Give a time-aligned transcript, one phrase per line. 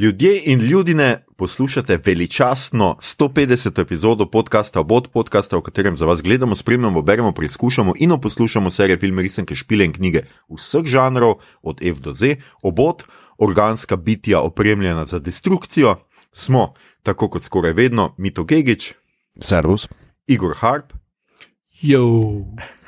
[0.00, 3.80] Ljudje in ljudine poslušate veličastno 150.
[3.80, 8.98] epizodo podcasta Obod podcasta, v katerem za vas gledamo, spremljamo, beremo, preizkušamo in poslušamo serije
[8.98, 12.36] filme, risanke, špile in knjige vseh žanrov, od F do Z.
[12.62, 13.04] Obod,
[13.38, 15.96] organska bitja opremljena za destrukcijo,
[16.32, 16.72] smo,
[17.02, 18.94] tako kot skoraj vedno, Mito Gigič,
[19.40, 19.88] Servus.
[20.26, 20.92] Igor Harp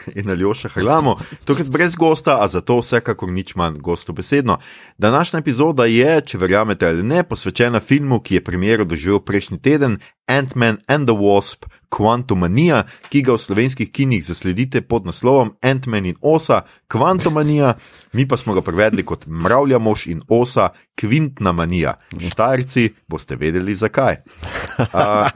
[0.18, 4.58] In Aljoša Hrlamo, tokrat brez gosta, a zato vsekakor nič manj gostobesedno.
[4.98, 9.98] Današnja epizoda je, če verjamete ali ne, posvečena filmu, ki je premiero doživel prejšnji teden,
[10.26, 16.16] Ant-Man and the Wasp, Quantumania, ki ga v slovenskih kinih zasledite pod naslovom Ant-Man in
[16.20, 17.74] Osa, Quantumania,
[18.12, 21.94] mi pa smo ga prevedli kot Mravlja mož in Osa, Quintna manija.
[22.16, 24.22] Štajrci boste vedeli zakaj.
[25.02, 25.30] A,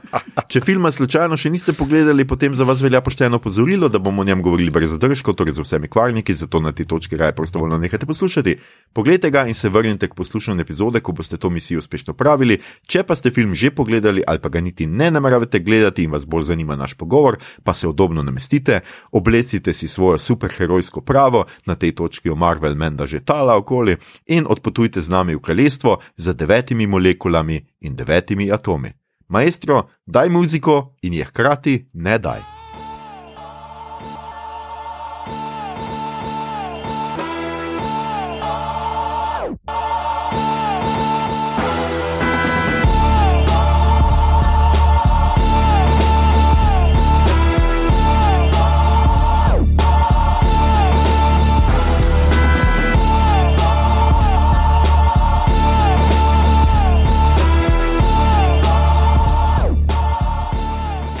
[0.47, 4.25] če filma slučajno še niste pogledali, potem za vas velja pošteno opozorilo, da bomo o
[4.25, 8.05] njem govorili brez zadržkov, torej z vsemi kvarniki, zato na tej točki raje prostovoljno nehajte
[8.05, 8.57] poslušati.
[8.93, 12.59] Poglejte ga in se vrnite k poslušanju epizode, ko boste to misijo uspešno pravili.
[12.87, 16.25] Če pa ste film že pogledali ali pa ga niti ne nameravate gledati in vas
[16.25, 18.79] bolj zanima naš pogovor, pa se udobno namestite,
[19.11, 24.45] oblecite si svojo superherojsko pravo, na tej točki o Marvel menda že tala okoli in
[24.49, 29.06] odpotujte z nami v kraljestvo z devetimi molekulami in devetimi atomi.
[29.27, 32.56] Maestro, daj muziko in je hkrati ne daj.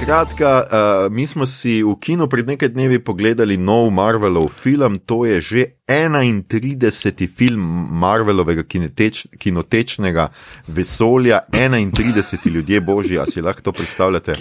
[0.07, 5.27] Kratka, uh, mi smo si v kinu pred nekaj dnevi pogledali nov Marvelov film, to
[5.27, 6.87] je že 31.
[7.27, 7.59] film
[7.91, 10.31] Marvelovega kineteč, kinotečnega
[10.67, 14.39] vesolja, 31 ljudje božji, a si lahko to predstavljate?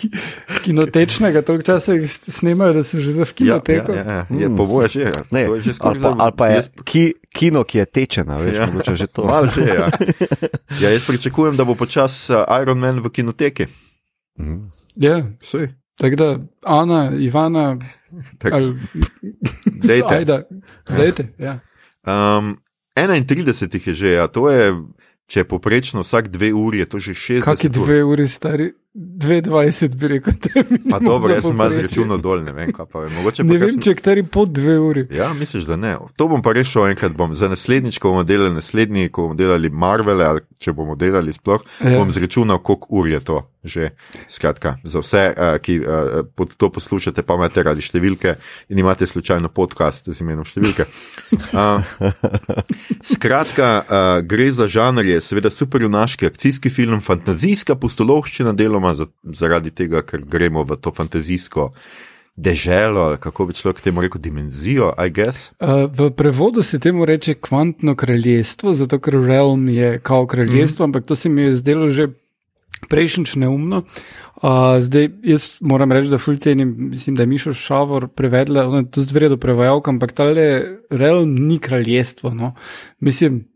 [0.62, 3.90] Kinotečnega, to včasih snemajo, da so že za v kinoteko.
[3.92, 5.00] Ja, ja, ja, je, po boju že.
[5.02, 5.18] ja.
[5.34, 8.38] Ne, To je že ali, pa, ali pa je jaz- ki, kino, ki je tečena,
[8.38, 8.60] veš, Ja.
[8.60, 8.66] ja.
[8.70, 9.26] mogoče že to.
[9.26, 9.90] Malo že, ja.
[10.82, 10.94] ja.
[10.94, 13.66] Jaz pričakujem, da bo počas uh, Iron Man v kinoteki.
[14.38, 14.85] Mhm.
[14.96, 15.68] Ja, Sej,
[15.98, 17.78] tako da, Ana, Ivana,
[18.38, 18.52] Tak.
[18.52, 18.74] ali
[19.66, 20.14] dejte.
[20.14, 20.42] Ajda,
[20.88, 21.28] dajte.
[21.38, 21.58] Ja.
[22.06, 22.56] Um,
[22.96, 24.72] 31 jih je že, ja, to je,
[25.26, 27.44] če je poprečno vsak dve uri, je to že 60.
[27.44, 27.72] Kaki ur.
[27.72, 30.32] dve uri stari, 22 bi rekel.
[30.54, 33.10] je Pa dobro, jaz sem malo zračunal dol, ne vem, kaj pa je.
[33.10, 35.06] Mogoče Ne vem, kakšen- če kateri pod dve uri.
[35.12, 35.96] Ja, misliš, da ne.
[36.16, 37.12] To bom pa rešil enkrat.
[37.12, 37.34] Bom.
[37.34, 41.60] Za naslednjič, ko bomo delali naslednji, ko bomo delali Marvele, ali če bomo delali sploh,
[41.84, 41.98] ja.
[41.98, 43.90] Bom zračunal, koliko ur je to že.
[44.30, 48.36] Skratka, za vse, uh, ki uh, pod to poslušate, pa imate radi številke
[48.70, 50.86] in imate slučajno podcast z imenom številke.
[51.50, 51.82] Uh,
[53.02, 59.70] skratka, uh, gre za žanr, je seveda superjunaški akcijski film, fantazijska pustolovščina, deloma za, zaradi
[59.70, 61.72] tega, ker gremo v to fantazijsko
[62.36, 65.50] deželo, kako bi človek temu rekel, dimenzijo, I guess.
[65.60, 70.88] Uh, v prevodu se temu reče kvantno kraljestvo, zato ker realm je kao kraljestvo, mm.
[70.88, 72.08] ampak to se mi je zdelo že
[72.88, 73.82] prejšnjič neumno.
[74.36, 78.84] Uh, zdaj, jaz moram reči, da fulj cenim, mislim, da je Mišo Šavor prevedla, ona
[78.84, 82.34] je to zvredo prevajalka, ampak tale realm ni kraljestvo.
[82.34, 82.52] No.
[83.00, 83.46] Mislim,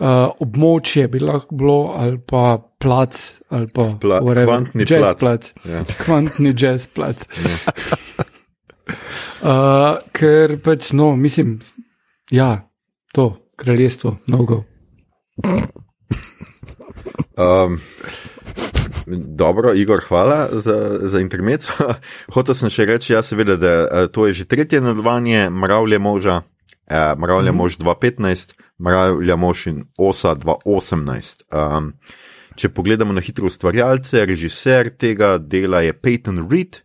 [0.00, 5.18] uh, območje bi lahko bilo, ali pa plac, ali pa Pla- whatever, kvantni jazz plac.
[5.20, 5.52] plac.
[5.64, 5.84] Ja.
[6.04, 7.26] Kvantni jazz plac.
[9.42, 11.58] Uh, ker pač, no, mislim,
[12.30, 12.68] ja,
[13.14, 14.64] to kraljestvo, mnogo.
[17.36, 17.78] Um,
[19.06, 21.70] dobro, Igor, hvala za, za intermezzo.
[22.34, 26.36] Hotel sem še reči, ja, seveda, da uh, to je že tretje nadaljevanje Mravlje moža,
[26.42, 27.56] uh, Mravlje mm.
[27.56, 31.44] mož 2015, Mravlja mož in Osa 2018.
[31.52, 31.92] Um,
[32.58, 36.82] če pogledamo na hitro ustvarjalce, režiser tega dela je Peyton Reed.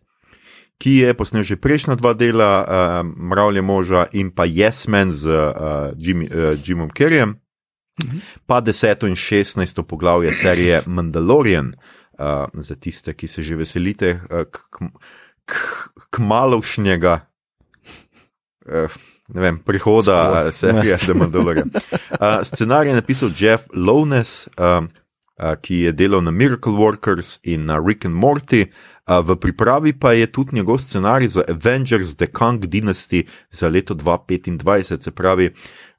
[0.80, 5.28] Ki je posnel že prejšnja dva dela, uh, Mravlje moža in pa Yes Man z
[5.28, 7.36] uh, Jimmy, uh, Jimom Kerryjem,
[8.48, 11.74] pa deseto in šestnajsto poglavje serije Mandalorian,
[12.16, 14.88] uh, za tiste, ki se že veselite uh, k, k,
[15.44, 15.54] k,
[16.10, 17.28] k malovšnjega.
[18.64, 18.88] Uh,
[19.34, 21.70] vem, prihoda uh, serije The Mandalorian.
[21.74, 24.88] Uh, scenarij je napisal Jeff Lowness, um,
[25.38, 28.66] uh, ki je delal na Miracle Workers in na Rick and Morty.
[29.10, 33.94] Uh, v pripravi pa je tudi njegov scenarij za Avengers The Kang Dynasty za leto
[33.94, 35.00] 2025.
[35.02, 35.50] Se pravi,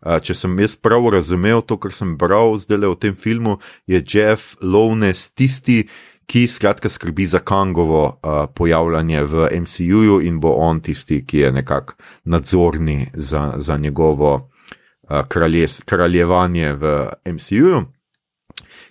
[0.05, 4.03] uh, če sem jaz prav razumel to, kar sem bral zdaj o tem filmu, je
[4.05, 6.10] Jeff Lowness tisti, ki
[6.47, 11.93] skratka skrbi za Kangovo uh, pojavljanje v MCU-ju in bo on tisti, ki je nekako
[12.23, 17.83] nadzorni za, za njegovo uh, kraljes, kraljevanje v MCU-ju.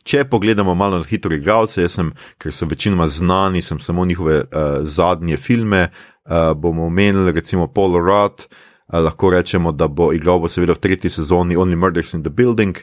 [0.05, 4.41] Če pogledamo malo na hitro igralce, jaz sem, ker so večinoma znani, sem samo njihove
[4.41, 10.41] uh, zadnje filme, uh, bomo omenili recimo Paul Rudd, uh, lahko rečemo, da bo igral
[10.43, 12.79] bo seveda v tretji sezoni Only Murders in the Building,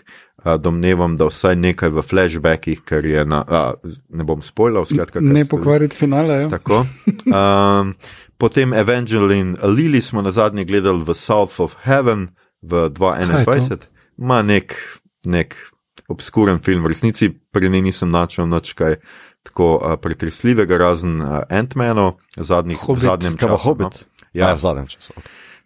[0.45, 5.19] uh, domnevam, da vsaj nekaj v flashbackih, ker je na, uh, ne bom spoilal, skratka.
[5.19, 6.45] Ne pokvariti finale.
[6.45, 6.50] Ja.
[6.50, 6.86] Tako.
[7.27, 7.95] Um,
[8.42, 12.30] potem Evangeline Lily smo na zadnje gledali v South of Heaven
[12.62, 13.88] v Kaj je 2021.
[14.18, 14.74] Ma nek,
[15.25, 15.56] nek
[16.07, 18.95] obskuren film, v resnici pri njej nisem načel nič kaj
[19.44, 23.03] tako uh, pretresljivega, razen Ant-Manu, zadnjih, v Hobbit.
[23.03, 23.63] zadnjem Kaj pa času.
[23.63, 23.94] Hobbit?
[24.01, 24.27] No.
[24.33, 25.13] Ja, Ja, v zadnjem času.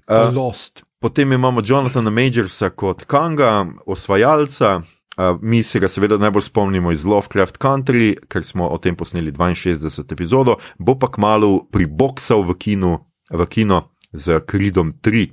[0.08, 0.84] Uh, Lost.
[1.00, 4.82] Potem imamo Jonathana Majorsa kot Kanga, osvajalca.
[5.18, 9.32] Uh, mi se ga seveda najbolj spomnimo iz Lovecraft Country, ker smo o tem posneli
[9.32, 13.00] 62 epizodo, bo pa kmalo priboksal v, kinu,
[13.30, 15.30] v kino z Kridom 3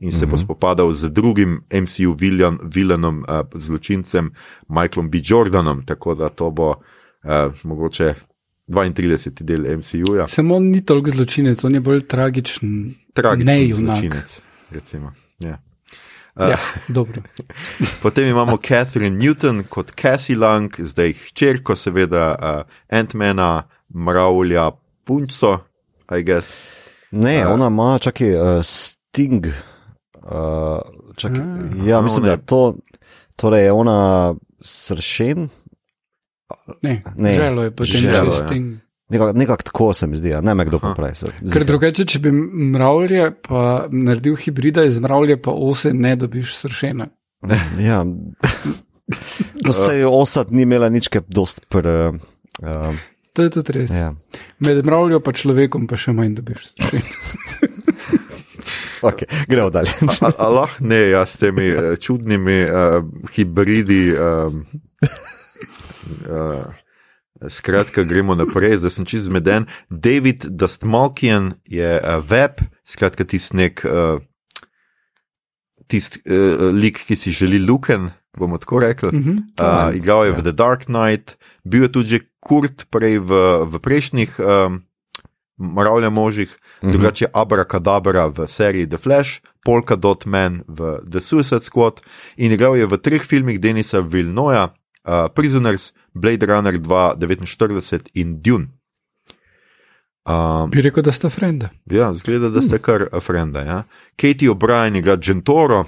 [0.00, 0.30] in se mm -hmm.
[0.30, 4.30] bo spopadal z drugim MCU viljan, vilenom, uh, zločincem
[4.68, 5.18] Michaelom B.
[5.24, 8.14] Jordanom, tako da to bo uh, mogoče
[8.68, 9.42] 32.
[9.42, 10.28] del MCU-ja.
[10.28, 12.94] Samo ni toliko zločinec, on je bolj tragičen.
[13.18, 15.12] Tragičen zločinec, recimo.
[15.38, 15.58] Ja.
[16.38, 17.22] Ja, dobro.
[18.02, 24.70] Potem imamo Catherine Newton kot Cassie Lang, zdaj hčerko, seveda uh, Ant-Mana, Mravlja,
[25.04, 25.58] Punco,
[26.10, 26.46] I guess.
[27.10, 29.46] Ne, A- ona ima, čakaj, uh, Sting.
[29.46, 30.78] Uh,
[31.16, 31.84] čakaj, A.
[31.84, 32.74] ja, mislim, ona da je- to,
[33.36, 35.48] torej je ona sršen.
[36.82, 38.46] Ne, Ne, želo je potem želo, čez ja.
[39.08, 41.14] Nekako nekak tako se mi zdi, a ne me kdo popravi.
[41.14, 46.56] se- Ker drugače, če bi mravlje pa naredil hibrida iz mravlje, pa ose ne dobiš
[46.56, 47.06] sršena.
[47.80, 48.04] Ja.
[49.58, 52.12] No, se je osad ni imela nič, kaj dost pre.
[52.58, 52.92] Uh,
[53.32, 53.90] To je tudi res.
[53.90, 54.12] ja.
[54.58, 57.00] Med mravljo pa človekom pa še manj dobiš sršena.
[59.08, 59.90] okay, gremo dalje.
[60.20, 63.00] A- a Lahko ne, ja, s temi uh, čudnimi uh,
[63.30, 64.12] hibridi.
[64.12, 64.64] Um,
[66.26, 66.64] uh,
[67.46, 69.68] Skratka, gremo naprej, zdaj sem čist zmeden.
[69.90, 74.18] David Dustmalkian je uh, web, skratka, tisti nek, uh,
[75.86, 79.12] tist, uh, lik, ki si želi luken, bomo tako rekli.
[79.14, 79.36] Mhm.
[79.54, 83.30] Uh, igral je v The Dark Knight, bil je tudi že Kurt prej v,
[83.66, 84.82] v prejšnjih um,
[85.58, 86.50] Mravlja možih,
[86.82, 86.92] Mhm.
[86.92, 92.00] drugače Abracadabra v seriji The Flash, Polka Dot Man v The Suicide Squad
[92.36, 94.70] in igral je v treh filmih Denisa Vilnoja,
[95.04, 98.68] uh, Prisoners, Blade Runner 249 in Dune.
[100.28, 101.70] Um, Bi rekel, da sta frenda.
[101.90, 103.60] Ja, zgleda, da ste kar frenda.
[103.64, 103.82] Ja.
[104.16, 105.78] Katie O'Brien igra Gentoro,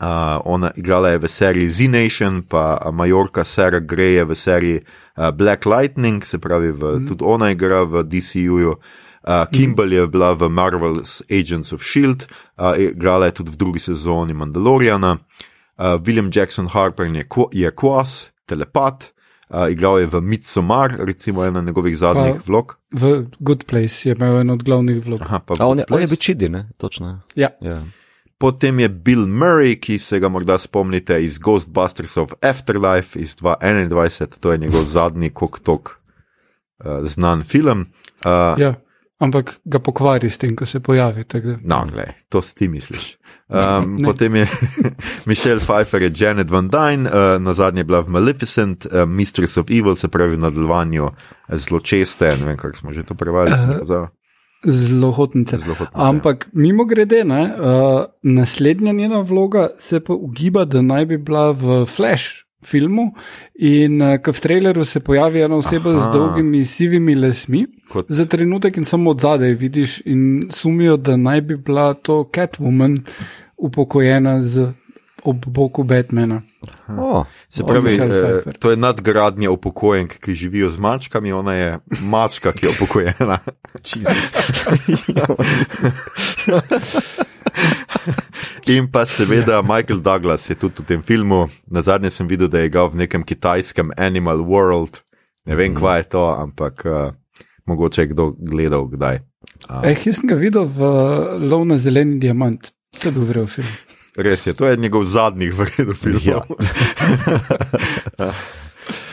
[0.00, 5.30] uh, ona igrala je v seriji Z-Nation, pa Majorka Sarah Gray je v seriji uh,
[5.30, 7.06] Black Lightning, se pravi, v, mm.
[7.08, 8.76] tudi ona igra v DCU-ju.
[9.26, 12.24] Uh, Kimball je bila v Marvel's Agents of Shield,
[12.56, 15.18] uh, igrala je tudi v drugi sezoni Mandaloriana.
[15.76, 19.12] Uh, William Jackson Harper je, je Quas, telepat,
[19.48, 22.76] uh, igral je v Midsommar, recimo ena njegovih zadnjih Pa- vlog.
[22.92, 25.20] V Good Place je imel en od glavnih vlog.
[25.22, 26.10] Aha, pa A on je, on je Place.
[26.10, 26.68] večidi, ne?
[26.76, 27.20] Točno.
[27.34, 27.48] Ja.
[27.60, 27.82] Ja.
[28.38, 34.38] Potem je Bill Murray, ki se ga morda spomnite iz Ghostbusters of Afterlife iz 2021,
[34.40, 37.80] to je njegov zadnji kok-tok uh, znan film.
[38.24, 38.74] Uh, ja.
[39.16, 41.24] Ampak ga pokvari s tem, ko se pojavi.
[41.64, 43.16] No, gled, to si ti misliš.
[43.48, 44.46] Um, potem je
[45.30, 49.56] Michelle Pfeiffer, je Janet Van Dyne, uh, na zadnje je bila v Maleficent, uh, Mistress
[49.56, 51.08] of Evil, se pravi v nadaljevanju
[51.48, 53.56] zločeste, ne vem, kako smo že to prevajali.
[53.56, 54.08] sem pozabil.
[54.66, 55.56] Zelo hotnice.
[55.56, 61.16] Zlohotnice, Ampak mimo grede, ne, uh, naslednja njena vloga se pa ugiba, da naj bi
[61.16, 63.12] bila v Flash filmu.
[63.54, 65.98] In uh, v traileru se pojavi ena oseba Aha.
[65.98, 71.16] z dolgimi sivimi lesmi, Kot- za trenutek in samo od zadaj vidiš, in sumijo, da
[71.16, 72.98] naj bi bila to Catwoman
[73.56, 74.72] upokojena z
[75.24, 76.42] ob boku Batmana.
[76.98, 82.52] Oh, Se pravi, eh, to je nadgradnja upokojenk, ki živijo z mačkami, ona je mačka,
[82.52, 83.38] ki je upokojena.
[88.66, 91.46] In pa seveda Michael Douglas je tudi v tem filmu.
[91.70, 95.02] Na zadnje sem videl, da je igral v nekem kitajskem Animal World.
[95.46, 95.78] Ne vem, Mhm.
[95.78, 97.14] kva je to, ampak uh,
[97.66, 99.22] mogoče je kdo gledal kdaj.
[99.86, 100.80] Eh, jaz sem ga videl v
[101.46, 102.72] Lov na zeleni diamant.
[102.98, 103.70] To je bil vrel film.
[104.16, 106.24] Res je, to je njegov zadnjih vredov filmov.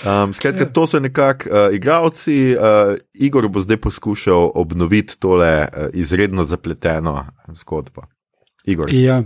[0.04, 0.24] Ja.
[0.24, 2.56] um, skratka, to so nekako uh, igravci.
[2.56, 8.02] Uh, Igor bo zdaj poskušal obnoviti tole uh, izredno zapleteno zgodbo.
[8.64, 8.88] Igor.
[8.90, 9.24] Ja.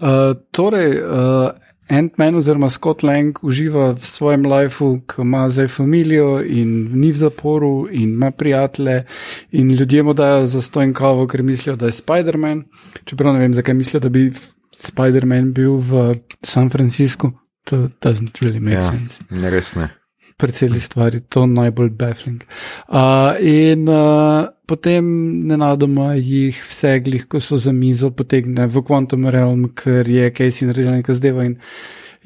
[0.00, 1.50] Uh, torej, uh,
[1.88, 7.16] Ant-Man oziroma Scott Lang uživa v svojem lifeu, ki ima zdaj familijo in ni v
[7.16, 9.04] zaporu in ima prijatelje
[9.52, 12.64] in ljudje mu dajo za stojn kavo, ker mislijo, da je Spider-Man.
[13.04, 14.32] Čeprav ne vem, zakaj mislijo, da bi
[14.76, 17.32] Spider-Man bil v San Franciscu.
[17.66, 18.82] to doesn't really make Ja.
[18.90, 19.18] sense.
[19.30, 19.88] Ne, res ne.
[20.36, 22.42] Pri celi stvari to najbolj baffling.
[22.88, 25.06] Uh, in uh, potem
[25.48, 30.68] nenadoma jih vse glih, ko so za mizo, potegne v Quantum Realm, ker je Casey
[30.68, 31.56] naredil nekaj zdeva in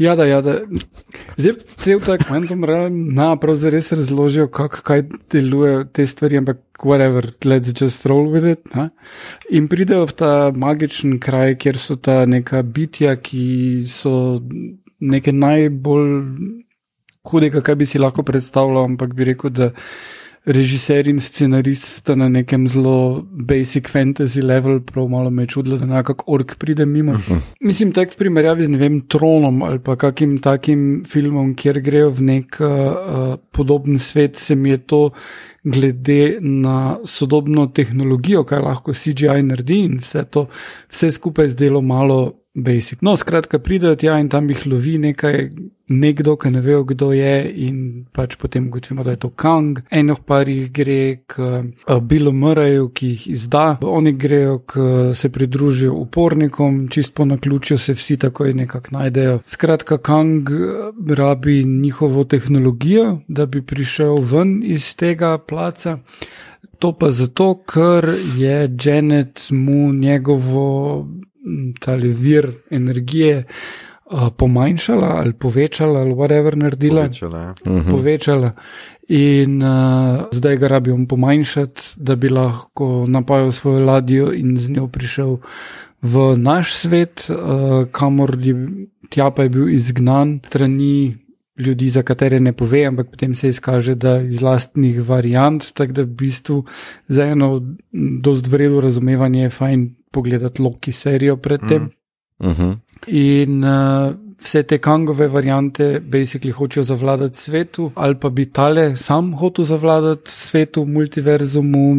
[0.00, 0.54] Ja, da, ja, da.
[1.36, 5.02] Zdaj, cel ta Quantum Realm, na, pravzaprav res razložijo, kako kaj
[5.32, 8.64] delujejo te stvari, ampak whatever, let's just roll with it.
[8.74, 8.88] Ne?
[9.52, 14.40] In pridejo v ta magičen kraj, kjer so ta neka bitja, ki so
[15.00, 16.16] nekaj najbolj
[17.28, 19.70] hudega, kaj bi si lahko predstavljal, ampak bi rekel, da
[20.48, 25.76] režiser in scenarist sta na nekem zelo basic fantasy level, prav malo me je čudilo,
[25.76, 27.18] da nekako ork pride mimo.
[27.60, 32.10] Mislim, tak v primerjavi z ne vem, tronom ali pa kakim takim filmom, kjer grejo
[32.16, 35.02] v nek uh, podoben svet, se mi je to
[35.64, 40.46] glede na sodobno tehnologijo, kaj lahko CGI naredi in vse to,
[40.88, 42.98] vse skupaj zdelo malo basic.
[43.00, 45.50] No, skratka, pridejo tja in tam jih lovi nekaj,
[45.90, 47.34] nekdo, ki ne vejo, kdo je,
[47.66, 47.76] in
[48.12, 49.80] pač potem ugotovimo, da je to Kang.
[49.90, 55.30] Eno par jih gre k uh, Billu Murrayju, ki jih izda, oni grejo k se
[55.32, 59.38] pridružijo upornikom, čist po naključju se vsi takoj nekako najdejo.
[59.46, 65.98] Skratka, Kang eh, rabi njihovo tehnologijo, da bi prišel ven iz tega placa.
[66.78, 71.06] To pa zato, ker je Janet mu njegovo
[71.80, 77.08] tale vir energije uh, pomanjšala ali povečala ali whatever naredila.
[77.08, 77.54] Povečala, ja.
[77.66, 77.90] Mhm.
[77.90, 78.52] povečala.
[79.08, 84.86] In uh, zdaj ga rabijo pomanjšati, da bi lahko napajal svojo ladjo in z njo
[84.86, 85.38] prišel
[86.02, 88.54] v naš svet, uh, kamor je,
[89.10, 91.18] tja pa je bil izgnan strani
[91.60, 96.02] ljudi, za katere ne pove, ampak potem se izkaže, da iz lastnih variant, tako da
[96.02, 96.64] v bistvu
[97.08, 97.60] za eno
[98.22, 101.82] dost vredno razumevanje je fajn pogledati Loki serijo predtem.
[101.82, 102.48] Mm.
[102.48, 102.76] Uh -huh.
[103.06, 104.12] In uh,
[104.42, 110.30] vse te kangove variante, basically hočejo zavladati svetu, ali pa bi tale sam hotel zavladati
[110.30, 111.96] svetu, multiverzumu,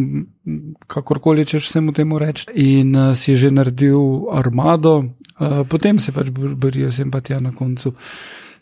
[0.86, 2.46] kakorkoli češ vsemu temu reči.
[2.54, 3.98] In uh, si je že naredil
[4.32, 7.92] armado, uh, potem se pač bor- borijo sem pa tja na koncu.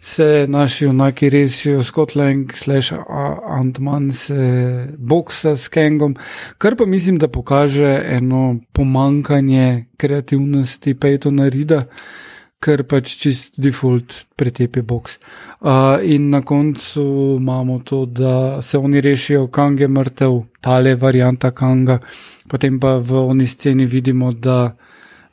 [0.00, 6.16] Se naši junaki resijo, Scotland, slash A- Ant-Man se boksa s Kangom,
[6.58, 11.82] kar pa mislim, da pokaže eno pomankanje kreativnosti Peytona Rida,
[12.60, 15.18] ker pač čist default pretepe boks.
[15.60, 21.50] Uh, in na koncu imamo to, da se oni rešijo, Kang je mrtev, tale varianta
[21.50, 21.98] Kanga,
[22.48, 24.76] potem pa v oni sceni vidimo, da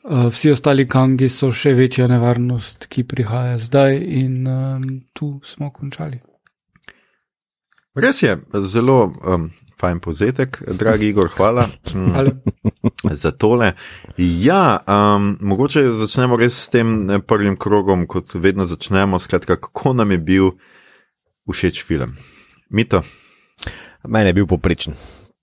[0.07, 4.83] uh, vsi ostali Kangi so še večja nevarnost, ki prihaja zdaj, in um,
[5.13, 6.19] tu smo končali.
[7.97, 8.35] Res je,
[8.69, 9.49] zelo um,
[9.81, 11.67] fajn povzetek, dragi Igor, hvala.
[11.97, 12.31] Mm, Ali,
[13.11, 13.71] za tole.
[14.17, 19.19] Ja, um, mogoče začnemo res s tem eh, prvim krogom, kot vedno začnemo.
[19.19, 20.51] Skratka, kako nam je bil
[21.49, 22.17] všeč film?
[22.69, 23.01] Mito.
[24.07, 24.93] Meni je bil poprečen.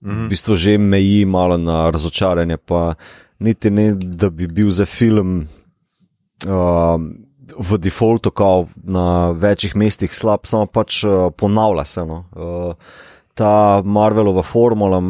[0.05, 2.93] V bistvu že meji malo na razočaranje, pa
[3.39, 5.47] niti ne, da bi bil za film
[6.45, 7.11] um,
[7.57, 12.05] v defaultu, kao na večjih mestih slab, samo pač uh, ponavlja se.
[12.05, 12.23] No.
[12.35, 12.73] Uh,
[13.33, 15.01] ta Marvelova formula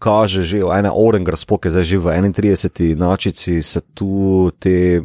[0.00, 2.96] kaže že, ena Orenger spoke, zdaj že v 31.
[2.96, 5.02] načici se tu te.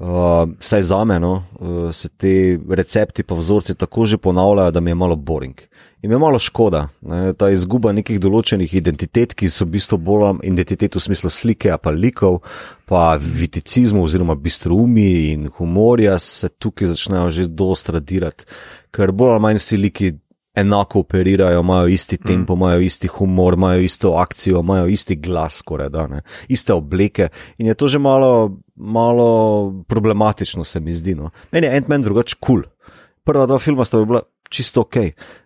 [0.00, 4.80] Uh, vsaj za me, no, uh, se ti recepti pa vzorci tako že ponavljajo, da
[4.80, 5.60] mi je malo boring.
[6.02, 10.40] In je malo škoda, ne, ta izguba nekih določenih identitet, ki so v bistvu bolj
[10.48, 12.40] identitet v smislu slike, pa likov,
[12.88, 18.48] pa viticizmu oziroma bistroumi in humorja se tukaj začnejo že dosta radirati,
[18.96, 20.12] ker bolj ali manj vsi liki
[20.54, 25.88] enako operirajo, imajo isti tempo, imajo isti humor, imajo isto akcijo, imajo isti glas, skoraj
[25.88, 27.28] da, ne, iste obleke
[27.58, 31.14] in je to že malo, malo problematično, se mi zdi.
[31.14, 31.30] No.
[31.52, 32.62] Meni je Ant-Man drugače kul.
[32.62, 32.94] Cool.
[33.24, 34.96] Prva dva filma sta bila čisto ok,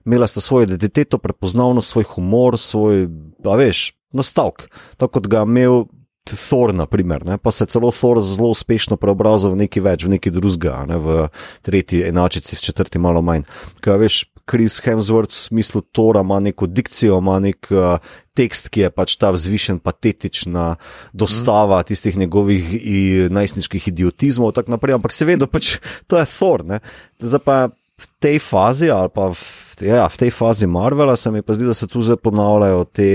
[0.06, 3.08] imela sta svojo identiteto, prepoznavnost, svoj humor, svoj,
[3.44, 5.84] a veš, nastavek, tako kot ga imel.
[6.25, 7.34] Thor, na primer, ne?
[7.37, 10.96] pa se celo Thor zelo uspešno preobrazil v nekaj več, v nekaj drugega, ne?
[10.96, 11.26] v
[11.61, 13.44] tretji enačici, v četrti malo manj.
[13.84, 14.16] Kaj veš,
[14.51, 17.97] Chris Hemsworth v smislu Tora ima neko dikcijo, ima nek uh,
[18.37, 20.75] tekst, ki je pač ta vzvišen, patetična
[21.13, 21.89] dostava mm.
[21.89, 26.65] tistih njegovih i, najstniških idiotizmov, tako naprej, ampak seveda pač to je Thor.
[26.69, 26.81] Ne?
[27.23, 29.41] Zdaj pa v tej fazi, ali pa v,
[29.87, 33.11] ja, v tej fazi Marvela, se mi pa zdi, da se tu zdaj ponavljajo te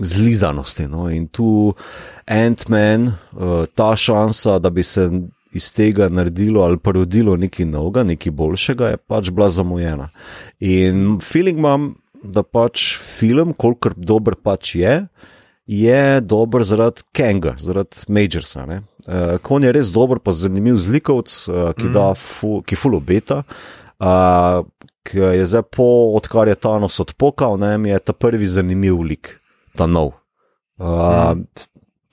[0.00, 0.88] zlizanosti.
[0.88, 1.08] No?
[1.10, 1.74] In tu
[2.24, 5.10] Ant-Man, uh, ta šansa, da bi se
[5.52, 10.10] iz tega naredilo ali parodilo nekaj novega, nekaj boljšega, je pač bila zamujena.
[10.60, 14.94] In feeling imam, da pač film, kolikor dober pač je,
[15.68, 18.64] je dober zaradi Kenga, zaradi Majorsa.
[18.64, 22.16] Uh, Kon je res dober, pa zanimiv zlikovc, uh, ki, mm.
[22.16, 23.42] fu, ki full obeta.
[24.00, 24.64] Uh,
[25.08, 29.36] ki je zdaj po, odkar je Thanos odpokal, ne, je ta prvi zanimiv lik,
[29.76, 30.14] ta nov.
[30.80, 31.44] Uh, mm.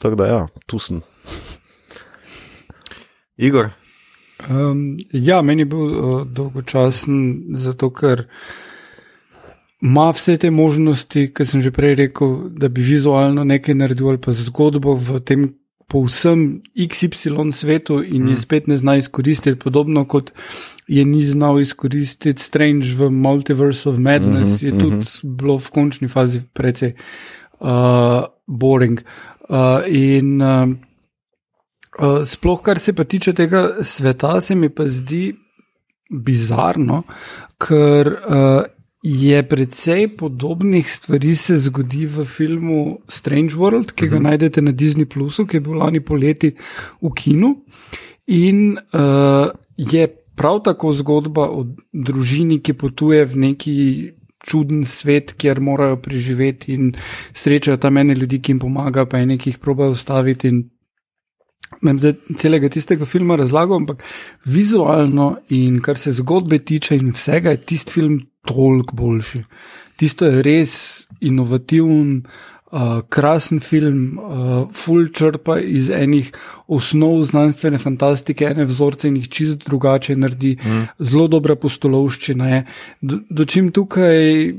[0.03, 0.99] Tako da, ja, tu sem.
[3.37, 3.69] Igor.
[4.49, 8.25] Um, ja, meni je bil uh, dolgočasen, zato ker
[9.81, 14.21] ima vse te možnosti, ki sem že prej rekel, da bi vizualno nekaj naredil ali
[14.21, 15.53] pa zgodbo v tem
[15.87, 18.29] povsem XY svetu in mm.
[18.29, 20.31] je spet ne zna izkoristiti, podobno kot
[20.87, 25.35] je ni znal izkoristiti Strange v Multiverse of Madness, mm -hmm, je tudi mm -hmm.
[25.37, 26.93] bilo v končni fazi precej
[27.59, 29.01] uh, boring.
[29.49, 30.69] Uh, in uh,
[31.99, 35.33] uh, sploh, kar se pa tiče tega sveta, se mi pa zdi
[36.09, 37.03] bizarno,
[37.61, 38.63] ker uh,
[39.05, 44.25] je precej podobnih stvari se zgodi v filmu Strange World, ki ga uh mhm.
[44.25, 44.29] -huh.
[44.29, 46.55] najdete na Disney Plusu, ki je bil lani poleti
[47.01, 47.55] v kinu.
[48.27, 54.11] In uh, je prav tako zgodba o družini, ki potuje v neki
[54.45, 56.93] čuden svet, kjer morajo preživeti in
[57.33, 60.51] srečajo tam ene ljudi, ki jim pomagajo, pa ene, ki jih probejo ustaviti.
[61.81, 64.03] Ne zdaj celega tistega filma razlagam, ampak
[64.45, 69.43] vizualno in kar se zgodbe tiče in vsega, je tisti film toliko boljši.
[69.97, 70.75] Tisto je res
[71.21, 72.21] inovativen,
[72.71, 76.31] uh, krasen film, uh, full črpa iz enih
[76.67, 80.87] osnov znanstvene fantastike, ene vzorce in jih čist drugače naredi, mm.
[80.99, 82.63] zelo dobra postolovščina je.
[83.29, 84.53] Dočim tukaj.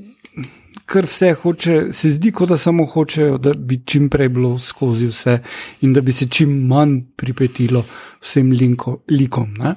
[0.87, 5.09] Ker vse hoče, se zdi, kot da samo hočejo, da bi čim prej bilo skozi
[5.11, 5.39] vse
[5.83, 7.85] in da bi se čim manj pripetilo
[8.21, 9.55] vsem linko, likom.
[9.59, 9.75] Ne?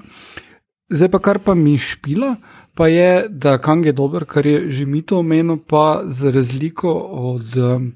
[0.89, 2.35] Zdaj pa kar pa mi špila,
[2.75, 6.93] pa je, da Kang je dober, kar je že mi to omenil, pa za razliko
[7.33, 7.91] od um,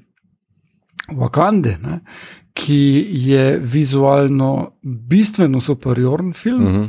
[1.12, 2.00] Wakande, ne,
[2.54, 6.66] ki je vizualno bistveno superioren film.
[6.66, 6.88] Uh -huh.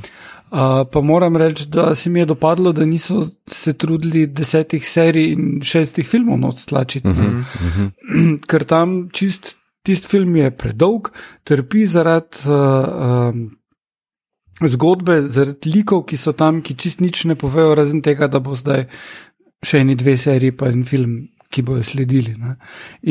[0.56, 5.34] Uh, pa moram reči, da se mi je dopadlo, da niso se trudili desetih serij
[5.34, 7.08] in šestih filmov odstlačiti.
[7.08, 8.40] Uh -huh, uh -huh.
[8.48, 11.12] Ker tam čist tisti film je predolg,
[11.44, 13.50] trpi zaradi uh, um,
[14.64, 18.56] zgodbe, zaradi likov, ki so tam, ki čist nič ne povejo, razen tega, da bo
[18.56, 18.88] zdaj
[19.66, 21.18] še eni dve seriji, pa en film,
[21.50, 22.36] ki bojo sledili.
[22.40, 22.56] Ne.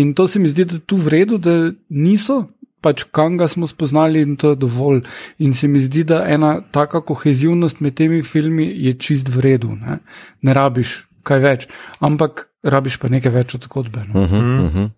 [0.01, 2.45] In to se mi zdi, da tu v redu, da niso.
[2.85, 5.01] Pač kanga smo spoznali in to je dovolj.
[5.41, 9.73] In se mi zdi, da ena taka kohezivnost med temi filmi je čist v redu.
[9.81, 9.99] Ne,
[10.45, 11.65] ne rabiš kaj več,
[12.05, 14.05] ampak rabiš pa nekaj več od zgodbe.
[14.09, 14.21] No.
[14.21, 14.91] Uh -huh, uh -huh.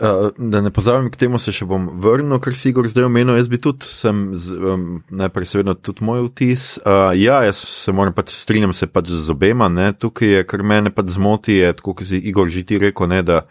[0.00, 3.36] Uh, da ne pozabim, k temu se še bom vrnil, kar si Igor zdaj omenil.
[3.36, 6.78] Jaz bi tudi, sem, um, najprej seveda tudi moj vtis.
[6.80, 9.92] Uh, ja, jaz se moram pač strinjam se pač z obema, ne?
[9.92, 13.20] tukaj je, kar mene pač zmoti, je tako, kot si Igor že ti rekel, ne,
[13.22, 13.42] da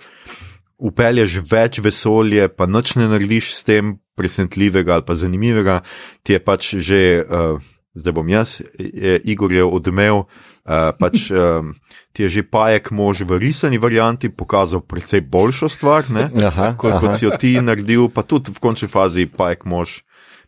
[0.82, 5.82] upelješ več vesolje, pa noč ne narediš s tem presenetljivega ali pa zanimivega,
[6.24, 7.62] ti je pač že, uh,
[7.94, 10.26] zdaj bom jaz, je Igor je odmev.
[10.62, 11.74] Uh, pač, um,
[12.14, 17.00] ti je že pajek mož v risani varianti pokazal precej boljšo stvar, aha, kot, aha.
[17.02, 20.02] kot si jo ti naredil, pa tudi v končni fazi pajek mož.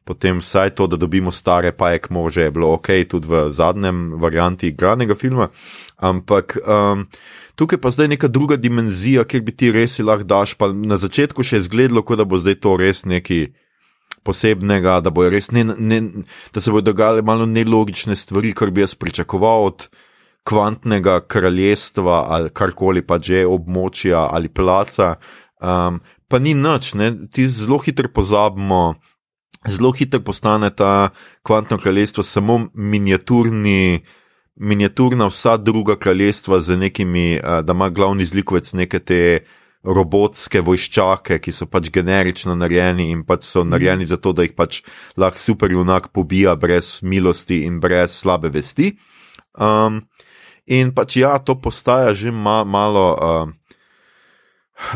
[0.03, 4.67] Potem vsaj to, da dobimo stare pajek može, je bilo ok, tudi v zadnjem varianti
[4.67, 5.47] igranega filma.
[6.03, 7.07] Ampak um,
[7.55, 10.55] tukaj pa zdaj neka druga dimenzija, kjer bi ti res lahko daš.
[10.57, 13.51] Pa na začetku še je izgledalo, kot da bo zdaj to res nekaj
[14.23, 15.11] posebnega, da,
[15.51, 15.99] ne, ne,
[16.53, 19.87] da se bodo dogajale malo nelogične stvari, kar bi jaz pričakoval od
[20.43, 25.15] kvantnega kraljestva ali karkoli pa že območja ali placa.
[25.63, 27.11] Um, pa ni nič, ne?
[27.31, 28.95] ti zelo hitro pozabimo,
[29.67, 31.09] zelo hitro postane ta
[31.43, 34.03] kvantno kraljestvo samo miniaturni.
[34.55, 39.21] Miniaturna, vsa druga kraljestva, z nekimi, da ima glavni zlikovec neke te
[39.83, 44.11] robotske vojščake, ki so pač generično narejeni in pač so narejeni mm.
[44.13, 44.83] zato, da jih pač
[45.19, 48.93] lahko superjunak pobija brez milosti in brez slabe vesti.
[49.53, 50.03] Um,
[50.63, 53.07] In pač ja, to postaja že ma, malo.
[53.19, 53.51] Uh,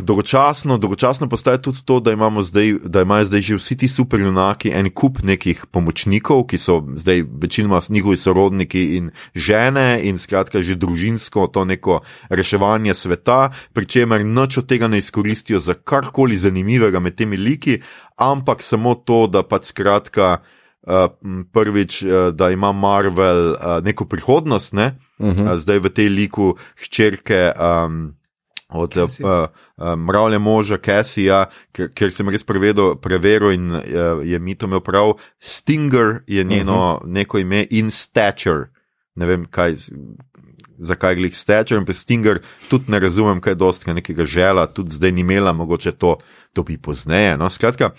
[0.02, 2.12] Dolgočasno, dolgočasno postaje tudi to, da,
[2.44, 7.24] zdaj, da imajo zdaj že vsi ti superjunaki en kup nekih pomočnikov, ki so zdaj
[7.42, 14.26] večinoma njihovi sorodniki in žene, in skratka že družinsko to neko reševanje sveta, pri čemer
[14.26, 17.82] noč od tega ne izkoristijo za karkoli zanimivega med temi liki,
[18.18, 20.38] ampak samo to, da pač skratka.
[20.88, 21.12] Uh,
[21.52, 24.96] prvič, uh, da ima Marvel uh, neko prihodnost, ne?
[25.20, 25.52] uh -huh.
[25.52, 28.16] uh, zdaj v tej liku hčerke um,
[28.70, 33.84] od uh, uh, mravlje moža Casija, ker, ker sem res prevedel, preveril in uh,
[34.24, 35.14] je mi to imel prav.
[35.40, 37.14] Stinger je njeno uh -huh.
[37.14, 38.66] neko ime in Stature.
[39.16, 39.76] ne vem, kaj,
[40.78, 44.96] zakaj glih steče, in pa Stinger tudi ne razumem, kaj je dosti nekega žela, tudi
[44.96, 46.18] zdaj ni imela, mogoče to
[46.56, 47.38] dobi pozneje.
[47.38, 47.90] No, skratka.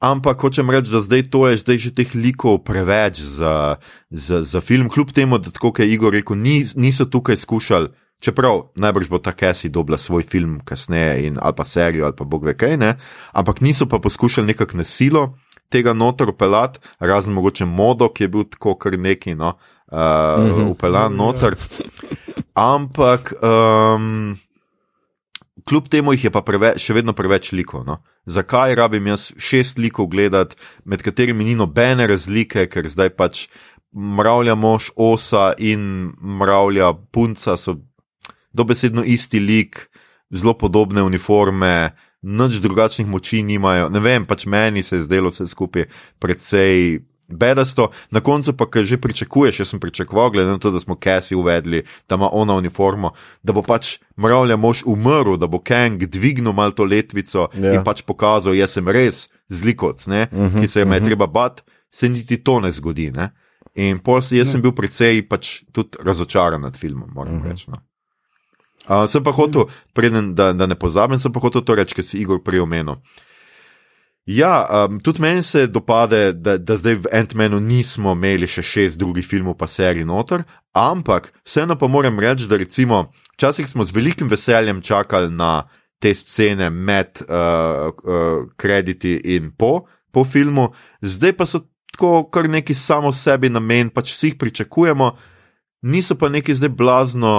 [0.00, 3.76] Ampak hočem reči, da zdaj to je zdaj že teh likov preveč za,
[4.10, 7.88] za, za film, kljub temu, da tako je Igor rekel, ni, niso tukaj skušali.
[8.20, 12.24] Čeprav najbrž bo ta Kesi dobila svoj film kasneje, in, ali pa serijo, ali pa
[12.24, 12.94] bog ve kaj, ne?
[13.32, 15.34] ampak niso pa poskušali nekako na silo
[15.70, 19.54] tega noter upelati, razen mogoče modo, ki je bil tako kar neki, no,
[19.92, 20.70] uh, uh -huh.
[20.70, 21.56] upeljan noter.
[22.54, 23.32] Ampak.
[23.42, 24.36] Um,
[25.68, 27.84] Kljub temu jih je pa preve, še vedno preveč likov.
[27.86, 28.02] No?
[28.26, 33.48] Zakaj rabim jaz šest likov gledati, med katerimi ni nobene razlike, ker zdaj pač
[33.92, 37.76] mravlja mož osa in mravlja punca so
[38.52, 39.90] dobesedno isti lik,
[40.30, 41.90] zelo podobne uniforme,
[42.22, 43.88] nič drugačnih moči nimajo.
[43.88, 47.00] Ne vem, pač meni se je zdelo vse skupaj precej.
[47.30, 50.98] Bedasto, na koncu pa, kaj že pričakuješ, jaz sem pričakoval, glede na to, da smo
[50.98, 56.02] Cassie uvedli, da ima ona uniformo, da bo pač mravlja mož umrl, da bo Kang
[56.02, 57.70] dvignil malo to letvico yeah.
[57.70, 57.84] in Ja.
[57.86, 61.06] pač pokazal, jaz sem res zlikoc, ne, uh -huh, ki se jim je uh -huh.
[61.06, 63.10] treba bat, se niti to ne zgodi.
[63.10, 63.30] Ne?
[63.74, 67.50] In pol jaz sem bil precej pač tudi razočaran nad filmom, moram uh -huh.
[67.50, 67.70] reči.
[67.70, 67.76] No.
[68.88, 72.06] Uh, sem pa hotel, preden da, da ne pozabim, sem pa hotel to reči, ker
[72.06, 72.98] si Igor prej omenil.
[74.30, 79.00] Ja, um, tudi meni se dopade, da, da zdaj v Ant-Manu nismo imeli še šest
[79.00, 80.44] drugih filmov, pa serij noter,
[80.76, 85.64] ampak vseeno pa moram reči, da recimo včasih smo z velikim veseljem čakali na
[85.98, 90.70] te scene med uh, uh, krediti in po, po filmu,
[91.02, 95.10] zdaj pa so tako kar neki samo sebi namen, pač vsi jih pričakujemo,
[95.82, 97.34] niso pa neki zdaj blazno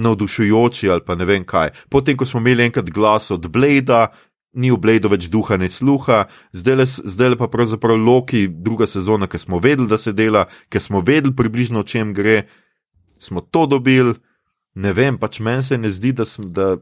[0.00, 1.70] navdušujoči ali pa ne vem kaj.
[1.92, 4.08] Potem, ko smo imeli enkrat glas od Blada,
[4.52, 8.88] ni v Bladu več duha, ne sluha, zdaj le, zdaj le pa pravzaprav Loki, druga
[8.90, 12.42] sezona, ki smo vedeli, da se dela, ker smo vedeli približno o čem gre,
[13.18, 14.16] smo to dobili.
[14.74, 16.76] Ne vem, pač meni se ne zdi, da, sem, da,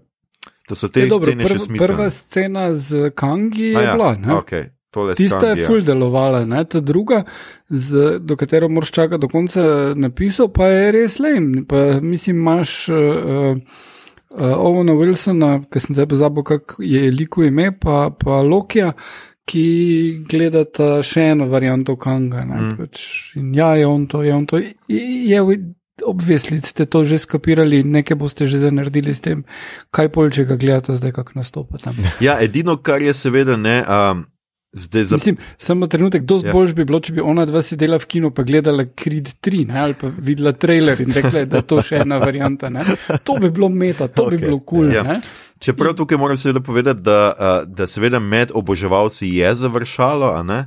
[0.69, 1.87] da so te Je dobro, scene še prv, smiselne.
[1.87, 4.11] prva scena z Kangi je ja, bila.
[4.17, 4.35] ne?
[4.37, 6.65] okay, tole Tista Kangi, je ful delovala, ne?
[6.65, 7.23] ta druga,
[7.69, 9.63] z, do katero moraš čakati do konca
[9.97, 11.65] napisov, pa je res lame.
[11.69, 13.57] Pa, mislim, imaš uh,
[14.35, 18.93] uh, Ovena Wilsona, ki sem zdaj pozabil, kak je liko ime, pa, pa Lokija,
[19.49, 19.65] ki
[20.29, 22.45] gledata še eno varianto Kanga.
[22.45, 22.61] Ne?
[22.61, 22.77] Mm.
[22.79, 23.03] Pač,
[23.41, 24.61] in ja, je on to, je on to.
[24.61, 25.43] Je, je,
[25.99, 29.43] Obvisli ste to že skapirali, nekaj boste že zdaj naredili s tem,
[29.91, 31.99] kaj pol, če ga gledate zdaj, kako nastopa tam.
[32.23, 33.83] Ja, edino, kar je seveda ne.
[33.83, 34.23] Um,
[34.73, 36.53] Zdaj za Mislim, samo trenutek, dosti Ja.
[36.53, 39.79] boljš bi bilo, če bi ona dva sedela v kinu in gledala Creed 3 ne,
[39.81, 42.69] ali pa videla trailer in rekla, da je to še ena varianta.
[42.69, 42.85] Ne.
[43.25, 44.37] To bi bilo meta, to okay.
[44.37, 44.93] bi bilo kul.
[44.93, 45.03] Ja.
[45.03, 45.21] Cool,
[45.59, 50.61] Čeprav tukaj moram seveda povedati, da, da seveda med oboževalci je završalo, a ne?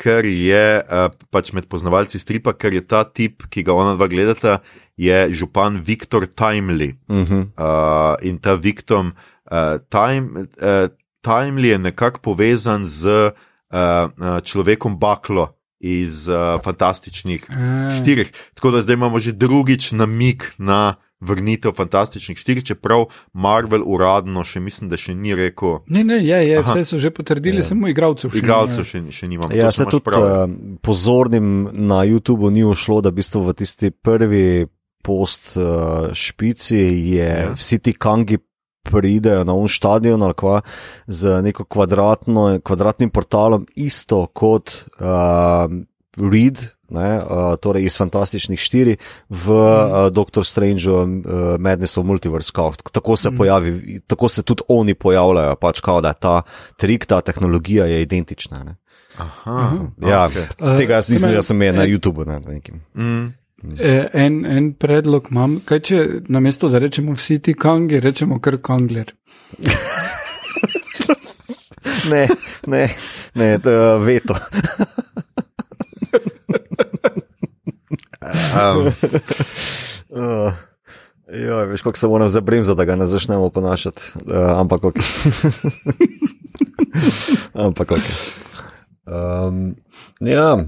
[0.00, 0.82] ker je
[1.30, 4.58] pač med poznavalci stripa, ker je ta tip, ki ga ona dva gledata,
[4.98, 6.94] je župan Viktor Timely.
[7.08, 7.42] Uh -huh.
[7.54, 10.88] Uh, in ta Viktor uh, time, uh,
[11.24, 17.90] Timely je nekako povezan z uh, človekom Baklo iz uh, fantastičnih A.
[18.00, 18.32] štirih.
[18.54, 24.60] Tako da zdaj imamo že drugič namik na vrnitev fantastičnih štirih, čeprav Marvel uradno še
[24.60, 25.80] mislim, da še ni rekel.
[25.88, 27.68] Ne, ne, je, je, vse so že potrdili, ja.
[27.70, 28.42] samo igralcev še.
[28.42, 29.52] Igralcev še, še nimamo.
[29.56, 30.44] Ja, to se tudi prav, ja.
[30.44, 34.66] uh, pozornim na YouTubu ni ušlo, da v bistvu v tisti prvi
[35.04, 37.32] post uh, špici je Ja.
[37.48, 37.54] ja.
[37.56, 38.40] vsi ti kangi
[38.84, 40.60] pridejo na un stadion ali kva
[41.06, 44.70] z neko kvadratno, kvadratnim portalom, isto kot
[45.00, 45.66] uh,
[46.20, 46.60] Reed.
[46.94, 48.92] Ne, uh, torej iz Fantastičnih štiri
[49.32, 51.08] v uh, Doctor Strange uh,
[51.58, 52.52] Madness of Multiverse.
[52.54, 53.36] Kao, tako, se Mm.
[53.36, 56.42] pojavi, tako se tudi oni pojavljajo, pač kao, da je ta
[56.76, 58.62] trik, ta tehnologija je identična.
[58.64, 58.76] Ne.
[59.18, 60.42] Aha, Ja, okej.
[60.42, 62.26] Eh, tega jaz se nisem, jaz sem je na eh, YouTubu.
[62.26, 62.60] Ne.
[62.94, 63.32] Mm.
[63.78, 68.58] E, en, en predlog imam, kaj če namesto da rečemo vsi ti kangi, rečemo kar
[68.62, 69.14] kangler.
[72.12, 72.26] ne,
[72.66, 72.84] ne,
[73.34, 74.38] ne to, veto.
[78.54, 78.86] Um,
[80.14, 80.52] Uh,
[81.46, 84.02] ja, veš, kako se moram zabremzati, da ga ne začnemo ponašati.
[84.14, 84.94] Uh, ampak ok.
[87.66, 88.04] ampak ok.
[89.06, 89.74] Um,
[90.20, 90.64] ja,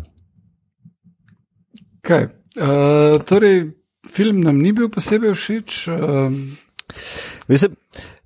[2.06, 2.28] Kaj?
[2.56, 3.70] Uh, torej,
[4.08, 5.88] film nam ni bil posebej všeč.
[5.88, 6.32] Uh,
[7.48, 7.74] mislim,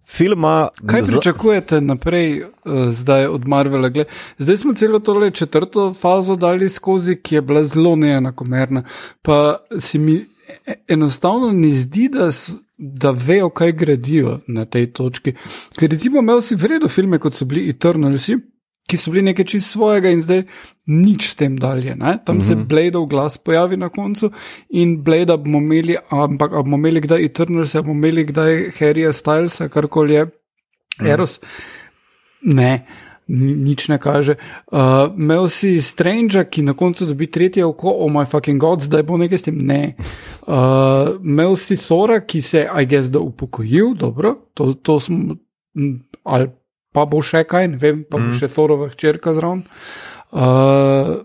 [0.07, 0.69] film ima.
[0.87, 2.51] Kaj pričakujete naprej, uh,
[2.93, 3.89] zdaj od Marvela?
[3.89, 4.07] Gled,
[4.39, 8.85] zdaj smo celo tole četrto fazo dali skozi, ki je bila zelo neenakomerna.
[9.23, 10.27] Pa se mi
[10.67, 15.35] e- enostavno ne zdi, da, s- da vejo, kaj gradijo na tej točki.
[15.79, 18.37] Ker recimo imel si vredo filme, kot so bili Eternalsi,
[18.91, 20.43] ki so bili nekaj čist svojega in zdaj
[20.91, 21.95] nič s tem dalje.
[21.95, 22.19] Ne?
[22.25, 22.47] Tam mm -hmm.
[22.47, 24.31] se Bladeov glas pojavi na koncu
[24.69, 30.15] in Blade bomo imeli, ampak bomo imeli kdaj Eternals, bomo imeli kdaj Harryja Stylesa, karkoli
[30.15, 31.07] je, mm.
[31.07, 31.41] Eros.
[32.43, 32.87] Ne.
[33.29, 34.35] Nič ne kaže.
[34.73, 34.79] Uh,
[35.17, 39.17] Mel si Stranger, ki na koncu dobi tretje oko, oh my fucking god, zdaj bo
[39.17, 39.59] nekaj s tem.
[39.59, 39.95] Ne.
[40.47, 45.37] Uh, Mel si Thora, ki se, I guess, da upokojil, dobro, to, to smo,
[46.25, 46.51] ali
[46.93, 48.39] pa bo še kaj, ne vem, pa bo mm.
[48.41, 49.65] še Thorova hčerka zraven.
[50.31, 51.21] Uh,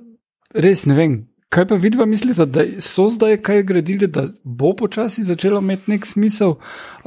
[0.56, 1.16] res ne vem.
[1.56, 6.08] Kaj pa vidva mislite, da so zdaj kaj gradili, da bo počasi začelo imeti nek
[6.08, 6.58] smisel,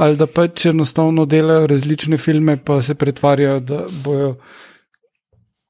[0.01, 4.35] ali da pač enostavno delajo različne filme, pa se pretvarjajo, da bojo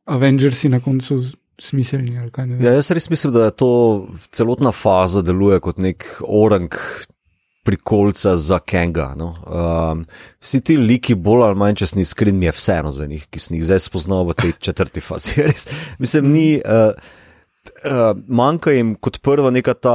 [0.09, 1.19] Avengersi na koncu
[1.61, 2.15] smiselni.
[2.15, 3.71] Ja, jaz res mislim, da je to
[4.33, 6.77] celotna faza deluje kot nek orang
[7.69, 9.13] prikolca za Kenga.
[9.19, 9.35] No?
[9.45, 10.03] Um,
[10.41, 13.59] vsi ti liki, bolj ali manj česni skrin, mi je vseeno za njih, ki sem
[13.59, 15.43] jih zdaj spoznal v tej četrti fazi.
[15.49, 15.69] Res,
[16.01, 16.51] mislim, ni.
[16.65, 17.17] Uh,
[17.85, 19.93] Uh, manjka jim kot prva neka ta,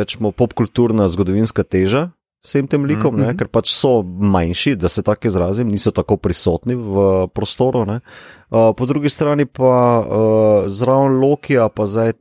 [0.00, 2.06] rečemo, popkulturna zgodovinska teža
[2.42, 3.20] vsem tem likom, mm -hmm.
[3.20, 3.36] ne, mhm.
[3.38, 7.80] ker pač so manjši, da se tako izrazim, niso tako prisotni v prostoru.
[7.80, 7.98] Uh,
[8.76, 12.12] po drugi strani pa uh, zraven Lokija, pa zdaj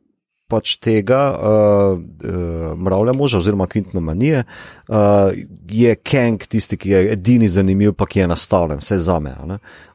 [0.52, 5.32] pač tega uh, uh, mravlja moža, oziroma Quintna manije, uh,
[5.72, 9.34] je Kang tisti, ki je edini zanimiv, pa ki je nastavljen, vse za me.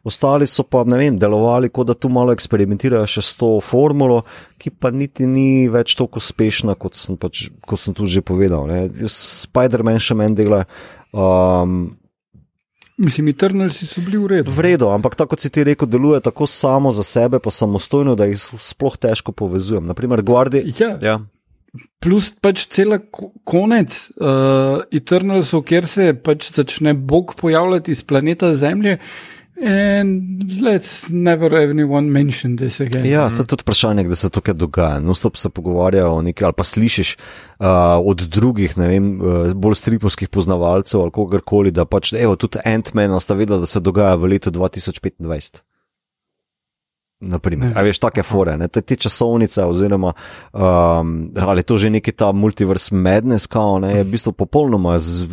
[0.07, 4.23] Ostali so pa, ne vem, delovali, kot da tu malo eksperimentirajo še s to formulo,
[4.63, 8.73] ki pa niti ni več tako uspešna, kot sem, pač, kot sem tudi že povedal.
[9.13, 10.65] Spider-Man še meni dela.
[11.13, 11.91] Um,
[12.97, 14.53] Mislim, Eternalsi so bili v redu.
[14.57, 18.15] V redu, ampak tako kot si ti rekel, deluje tako samo za sebe, pa samostojno,
[18.17, 19.85] da jih sploh težko povezujem.
[19.87, 20.65] Naprimer, Guardi.
[20.81, 20.95] Ja.
[21.03, 21.19] ja.
[22.01, 22.97] Plus pač cel
[23.45, 28.97] konec uh, Eternalsov, kjer se pač začne Bog pojavljati iz planeta Zemlje.
[29.57, 33.07] In let's never anyone mention this again.
[33.07, 34.99] Ja, se tudi vprašanje, da se tukaj dogaja.
[35.01, 37.67] No, stop se pogovarjajo o nekaj, ali pa slišiš uh,
[38.05, 43.17] od drugih, ne vem, uh, bolj stripovskih poznavalcev ali kogarkoli, da pač, evo, tudi Ant-Man
[43.21, 45.63] sta vedela, da se dogaja v letu 2025.
[47.17, 48.67] Naprimer, veš, take fore, ne?
[48.69, 50.11] te, te časovnice, oziroma
[50.53, 55.25] um, ali to že neki ta multiverse madness, kao, ne, je v bistvu popolnoma z,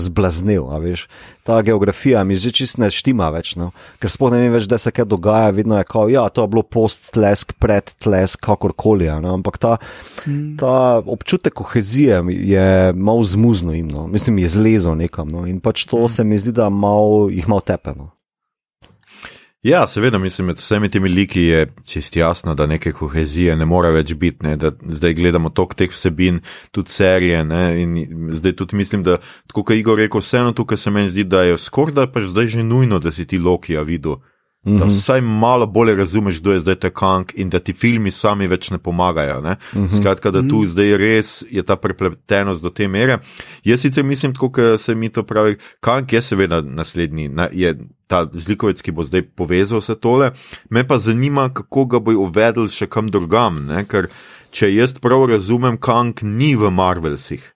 [0.00, 0.64] zblaznil.
[0.80, 1.04] Veš,
[1.44, 3.68] ta geografija mi že čist ne štima več, no?
[4.00, 6.54] ker sploh ne vem več, da se kaj dogaja, vedno je kao, ja, to je
[6.56, 9.12] bilo post-tlesk, pred-tlesk, kakorkoli.
[9.12, 9.76] Ampak ta,
[10.24, 10.56] hmm.
[10.56, 14.08] ta občutek kohezije je malo zmuzno jim, no?
[14.08, 15.28] mislim, je zlezel nekam.
[15.28, 15.44] No?
[15.44, 16.14] In pač to hmm.
[16.16, 18.15] se mi zdi, da mal, jih malo tepeno.
[19.66, 23.90] Ja, seveda, mislim, med vsemi temi liki je čist jasno, da neke kohezije ne more
[23.90, 26.38] več biti, ne, da zdaj gledamo tok teh vsebin,
[26.70, 27.40] tudi serije.
[27.44, 27.96] Ne, in
[28.38, 29.16] zdaj tudi mislim, da,
[29.52, 32.52] kot je Igor rekel, vseeno tukaj se meni zdi, da je skoraj da pač zdaj
[32.54, 34.20] že nujno, da si ti Lokija videl.
[34.66, 34.88] Da mm -hmm.
[34.88, 38.70] vsaj malo bolje razumeš, kdo je zdaj ta Kang in da ti filmi sami več
[38.70, 39.40] ne pomagajo.
[39.40, 39.56] Ne?
[39.74, 39.96] Mm -hmm.
[39.96, 40.66] Skratka, da tu mm -hmm.
[40.66, 43.18] zdaj res je ta prepletenost do te mere.
[43.64, 48.28] Jaz sicer mislim, kot se mi to pravi, Kang je seveda naslednji, na, je ta
[48.32, 50.30] zlikovec, ki bo zdaj povezal vse tole.
[50.70, 53.66] Me pa zanima, kako ga bo uvedel še kam drugam.
[53.66, 53.84] Ne?
[53.84, 54.08] Ker
[54.50, 57.52] če jaz prav razumem, Kang ni v Marvelsih.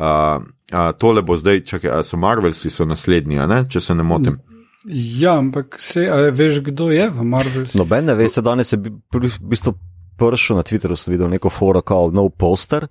[0.00, 3.36] Uh, uh, tole bo zdaj, čakaj, so Marvelsi so naslednji,
[3.68, 4.32] če se ne motim.
[4.32, 4.53] Mm -hmm.
[4.92, 7.66] Ja, ampak se, veš, kdo je v Marvelu?
[7.74, 9.74] Noben ne ve, se danes je v bistvu
[10.16, 12.86] prišel na Twitteru, sem videl neko foro, kao nov poster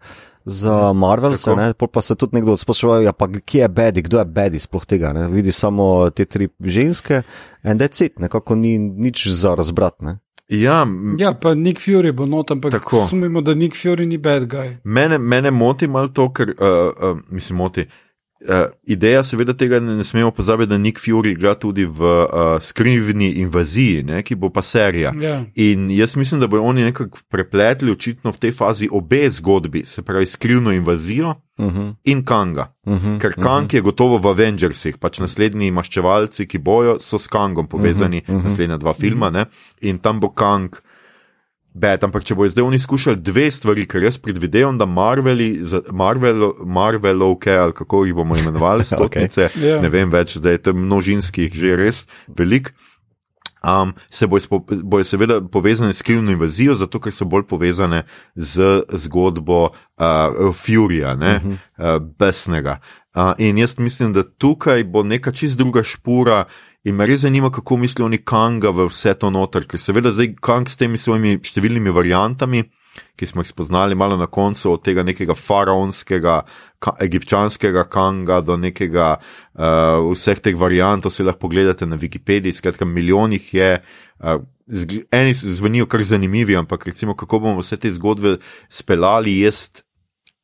[0.46, 4.20] za Marvel, se, ne, pa se tudi nekdo sprašuje, ja, pa kje je Bedi, kdo
[4.20, 7.22] je Bedi, sploh tega, ne, vidi samo te tri ženske
[7.64, 10.18] da je cit, nekako ni nič za razbrat, ne.
[10.50, 14.44] Ja, ja, pa Nick Fury bo not, ampak tako sumimo, da Nick Fury ni bad
[14.44, 14.76] guy.
[14.84, 17.86] Mene, mene moti malo to, ker, uh, uh, mislim, moti.
[18.44, 22.58] Uh, ideja, seveda, tega ne, ne smemo pozabiti, da Nick Fury igra tudi v uh,
[22.60, 25.14] skrivni invaziji, ne, ki bo pa serija.
[25.16, 25.24] Yeah.
[25.24, 25.38] Ja.
[25.56, 30.04] In jaz mislim, da bodo oni nekako prepletli očitno v tej fazi obe zgodbi, se
[30.04, 31.80] pravi skrivno invazijo uh mhm.
[31.80, 31.96] -huh.
[32.04, 32.74] in Kanga.
[32.86, 33.08] Uh mhm.
[33.08, 33.20] -huh.
[33.20, 33.76] Ker Kang uh -huh.
[33.76, 38.36] je gotovo v Avengersih, pač naslednji maščevalci, ki bojo, so s Kangom povezani, uh -huh.
[38.36, 38.44] Uh -huh.
[38.44, 39.46] naslednja dva filma, uh -huh.
[39.82, 40.76] in tam bo Kang.
[41.74, 45.50] Bet, ampak če bo zdaj oni skušali dve stvari, ker jaz predvidevam, da Marveli,
[45.90, 49.62] Marvel, Marvelovke ali kako jih bomo imenovali, stotnice, okay.
[49.62, 49.82] yeah.
[49.82, 52.74] ne vem več, da je to množinskih že res velik.
[53.64, 58.02] Um, se bojo boj seveda povezane s krivno invazijo, zato ker so bolj povezane
[58.36, 61.56] z zgodbo uh, Furija, uh -huh.
[61.78, 62.82] uh, besnega.
[63.14, 66.44] Uh, in jaz mislim, da tukaj bo neka čist druga špura.
[66.84, 70.34] In me res zanima, kako mislijo oni Kanga v vse to noter, ker seveda zdaj
[70.42, 72.64] Kang s temi svojimi številnimi variantami,
[73.16, 76.42] ki smo jih spoznali malo na koncu, od tega nekega faraonskega,
[76.84, 82.86] ka, egipčanskega Kanga do nekega uh, vseh teh variantov, se lahko pogledate na Wikipediji, skratka,
[82.90, 83.72] milijonih je.
[84.20, 84.42] Uh,
[85.12, 88.38] eni zvenijo kar zanimivi, ampak recimo, kako bomo vse te zgodbe
[88.72, 89.70] speljali, jaz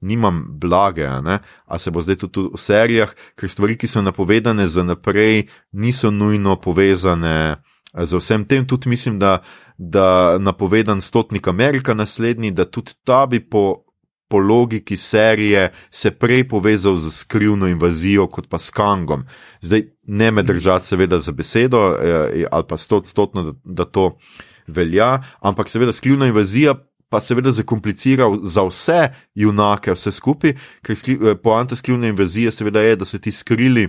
[0.02, 4.68] nimam blage, a, a se bo zdaj tudi v serijah, ker stvari, ki so napovedane
[4.68, 7.60] za naprej, niso nujno povezane
[7.94, 8.68] z vsem tem.
[8.68, 9.40] Tudi mislim, da,
[9.78, 13.86] da napovedan stotnik Amerika naslednji, da tudi ta bi po.
[14.30, 19.24] Po logiki serije se prej povezal z skrivno invazijo, kot pa s Kangom.
[19.62, 24.20] Zdaj, ne me držati, seveda, za besedo, eh, ali pa stotno, da, da to
[24.68, 26.76] velja, ampak seveda skrivna invazija
[27.10, 29.00] pa seveda zakompliciral za vse
[29.36, 30.54] junake, vse skupaj,
[30.86, 33.88] ker skri, eh, poanta skrivne invazije seveda je, da so ti skrili.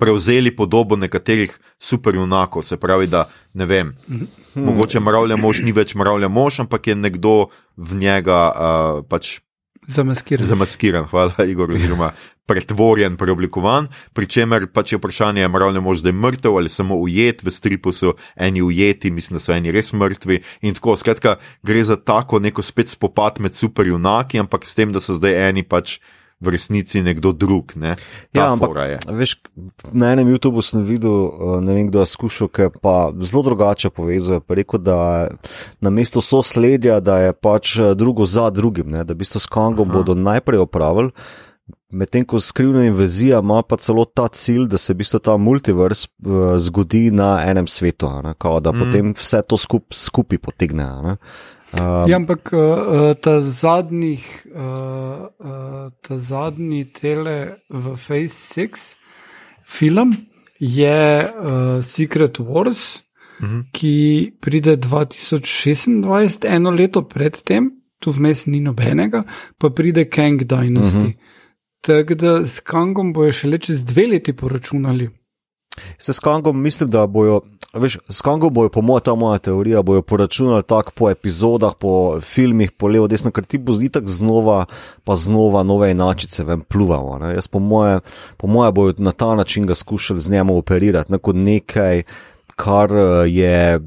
[0.00, 4.28] Prevzeli podobo nekaterih superjunakov, se pravi, da ne vem, hmm.
[4.64, 9.40] mogoče mravlja mož ni več mravlja mož, ampak je nekdo v njega uh, pač
[9.90, 10.46] Zamaskiran.
[10.46, 12.12] Zamaskiran, hvala, Igor, oziroma
[12.50, 13.88] pretvorjen, preoblikovan.
[14.14, 18.14] Pričemer pač je vprašanje, ali je možno zdaj mrtev ali samo ujet, v stripu so
[18.36, 20.40] eni ujeti, mislim, da so eni res mrtvi.
[20.62, 25.00] In tako, skratka, gre za tako neko spet spopad med superjunaki, ampak s tem, da
[25.00, 25.98] so zdaj eni pač
[26.40, 27.76] v resnici nekdo drug.
[27.76, 27.94] Ne?
[28.32, 28.72] Ja, ampak,
[29.12, 29.36] veš,
[29.92, 33.92] na enem YouTubu sem videl, eh, ne vem, kdo je skušal, ki pa zelo drugače
[33.92, 34.40] povezuje.
[34.48, 35.28] Rekel, da
[35.84, 39.04] na mesto sosledja, da je pač eh, drugo za drugim, ne?
[39.04, 39.98] da bi to s Kangom Aha.
[40.00, 41.12] bodo najprej opravili.
[41.90, 46.54] Medtem ko skrivna invazija ima pa celo ta cilj, da se bistvo ta multivers uh,
[46.58, 48.06] zgodi na enem svetu,
[48.38, 48.78] Kao, da mm.
[48.78, 50.86] potem vse to skup, skupaj potegne.
[50.86, 51.16] Uh,
[51.72, 58.96] Um, ja, ampak uh, ta, zadnjih, uh, uh, ta zadnji tele v Face 6
[59.66, 60.16] film
[60.58, 63.02] je uh, Secret Wars,
[63.40, 63.58] uh mhm.
[63.58, 63.64] -huh.
[63.72, 69.22] ki pride 2026, eno leto predtem, tu vmes ni nobenega,
[69.58, 70.96] pa pride Kang Dynasty.
[70.96, 71.10] Uh mhm.
[71.10, 71.40] -huh.
[71.80, 75.08] Tako da s Kangom bojo še le čez dve leti poročunali.
[75.98, 77.40] Se s Kangom mislim, da bojo.
[77.74, 82.20] Veš, s Kangom bojo, po mojem, ta moja teorija, bojo poračunali tako po epizodah, po
[82.20, 84.64] filmih, po levo, desno, ker ti bo zdaj tako znova,
[85.04, 87.18] pa znova nove enačice ven pluvalo.
[87.22, 87.34] Ne?
[87.34, 88.00] Jaz, po moje,
[88.36, 91.18] po moje, bojo na ta način ga skušali z njim operirati, ne?
[91.18, 92.02] kot nekaj,
[92.56, 92.90] kar
[93.26, 93.80] je.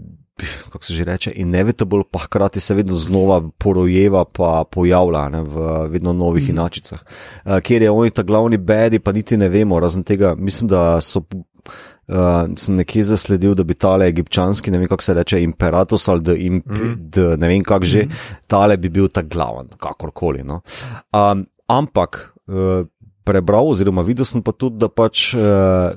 [0.72, 5.88] Kako se že reče, inevitable, pa hkrati se vedno znova porojeva, pa pojavlja ne, v
[5.88, 6.52] vedno novih mm.
[6.52, 7.04] inačicah.
[7.46, 11.02] Uh, kjer je oni ta glavni bedi, pa niti ne vemo, razen tega, mislim, da
[11.02, 11.22] so
[12.08, 16.22] uh, sem nekje zasledil, da bi tale egipčanski, ne vem kako se reče, imperatus ali
[16.22, 17.40] da imp, mm.
[17.40, 18.46] ne vem kako že, mm.
[18.48, 20.44] tale bi bil ta glaven, kakorkoli.
[20.48, 20.62] No.
[21.14, 22.86] Um, ampak uh,
[23.24, 25.34] prebral, oziroma videl sem pa tudi, da pač.
[25.38, 25.94] Uh,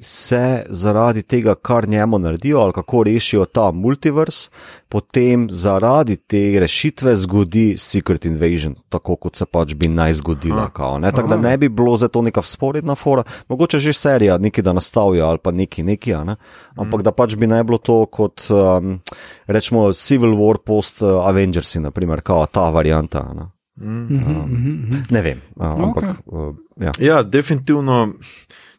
[0.00, 4.50] se zaradi tega, kar njemu naredijo, ali kako rešijo ta multivers,
[4.88, 10.68] potem zaradi te rešitve zgodi Secret Invasion, tako kot se pač bi naj zgodila.
[10.70, 14.72] Tako da ne bi bilo za to neka sporedna fora, mogoče že serija, nekaj da
[14.72, 16.36] nastavijo ali pa neki neki, ne?
[16.76, 17.04] ampak mm.
[17.04, 19.00] da pač bi naj bilo to kot um,
[19.46, 23.24] rečemo Civil War post uh, Avengersi, naprimer, kao ta varianta.
[23.34, 23.46] Ne?
[23.76, 24.16] Mm.
[24.16, 26.04] Um, ne vem, uh, ampak.
[26.04, 26.48] Okay.
[26.48, 26.92] Uh, ja.
[27.00, 28.12] ja, definitivno.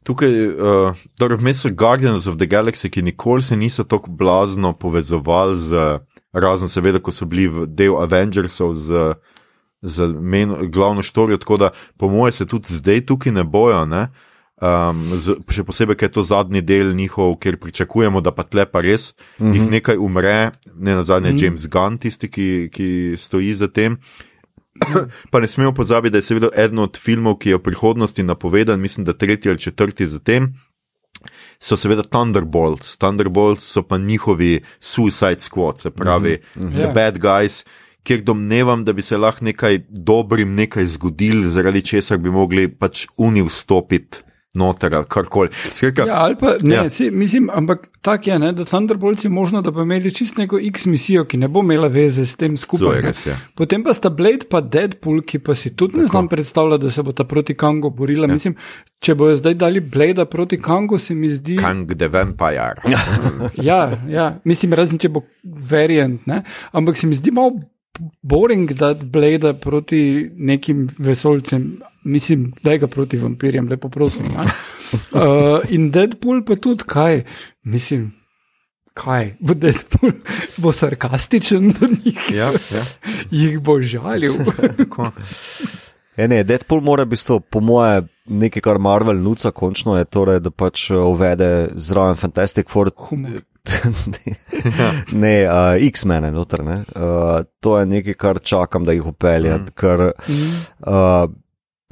[0.07, 4.71] Tukaj, uh, torej vmes so Guardians of the Galaxy, ki nikoli se niso tako blazno
[4.73, 5.99] povezovali z,
[6.31, 9.17] razen seveda, ko so bili del Avengersov z,
[9.81, 14.07] z men, glavno štorijo, tako da po moje se tudi zdaj tukaj ne bojo, ne?
[14.57, 18.65] Um, z, še posebej, ker je to zadnji del njihov, ker pričakujemo, da pa tle
[18.65, 19.53] pa res mm -hmm.
[19.53, 21.43] jih nekaj umre, ne na zadnje mm -hmm.
[21.43, 23.97] James Gunn, tisti, ki, ki stoji za tem.
[25.31, 28.79] pa ne smemo pozabiti, da je seveda eden od filmov, ki je v prihodnosti napovedan,
[28.79, 30.53] mislim, da tretji ali četrti za tem.
[31.59, 36.71] So seveda Thunderbolts, Thunderbolts so pa njihovi Suicide Squad, se pravi, mm -hmm.
[36.71, 36.93] The yeah.
[36.93, 37.65] Bad Guys,
[38.03, 43.07] kjer domnevam, da bi se lahko nekaj dobrim nekaj zgodil, zaradi česar bi mogli pač
[43.17, 44.26] uni vstopiti
[44.57, 45.49] noter ali karkoli.
[45.81, 46.89] Ja, ali pa, ne, ja.
[46.89, 50.59] si, mislim, ampak tako je, ne, da Thunderbolts je možno, da bo imeli čist neko
[50.59, 53.01] X misijo, ki ne bo imela veze s tem skupaj.
[53.01, 53.37] Res, ja.
[53.55, 56.01] Potem pa sta Blade pa Deadpool, ki pa si tudi tako.
[56.01, 58.27] ne znam predstavljati, da se bo ta proti Kangu borila.
[58.27, 58.33] Ja.
[58.33, 58.55] Mislim,
[59.03, 61.57] če bojo zdaj dali Blade proti Kangu, se mi zdi.
[61.61, 62.81] Kang the Vampire.
[63.69, 66.43] ja, ja, mislim, razen če bo variant, ne?
[66.71, 67.57] ampak se mi zdi malo
[68.21, 74.25] boring, da Blade proti nekim vesolcem mislim, da ga proti vampirjem, lepo prosim.
[74.25, 75.21] Uh,
[75.75, 77.23] in Deadpool pa tudi kaj,
[77.63, 78.13] mislim.
[78.97, 80.11] Kaj bo Deadpool,
[80.57, 82.31] bo sarkastičen do njih?
[82.33, 82.83] Ja, ja.
[83.39, 84.33] Jih bo žalil.
[86.17, 90.39] E ne, Deadpool mora biti to, po moje, nekaj, kar Marvel nuca, končno je torej,
[90.41, 92.89] da pač uh, uvede zraven Fantastic Four.
[92.97, 93.43] Humor.
[94.13, 94.35] ne,
[95.11, 96.63] ne uh, X-Men, noter.
[96.65, 96.83] Ne?
[96.95, 99.67] Uh, to je nekaj, kar čakam, da jih upeljem.
[99.83, 100.53] Mm.
[100.79, 101.27] Uh,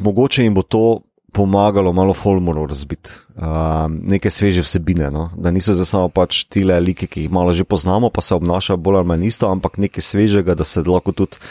[0.01, 1.01] mogoče jim bo to
[1.35, 3.43] pomagalo malo folmoro razbiti, uh,
[3.89, 5.09] neke sveže vsebine.
[5.11, 5.29] No?
[5.37, 8.77] Da niso zdaj samo pač tile like, ki jih malo že poznamo, pa se obnašajo
[8.77, 11.43] bolj ali manj isto, ampak nekaj svežega, da se lahko tudi.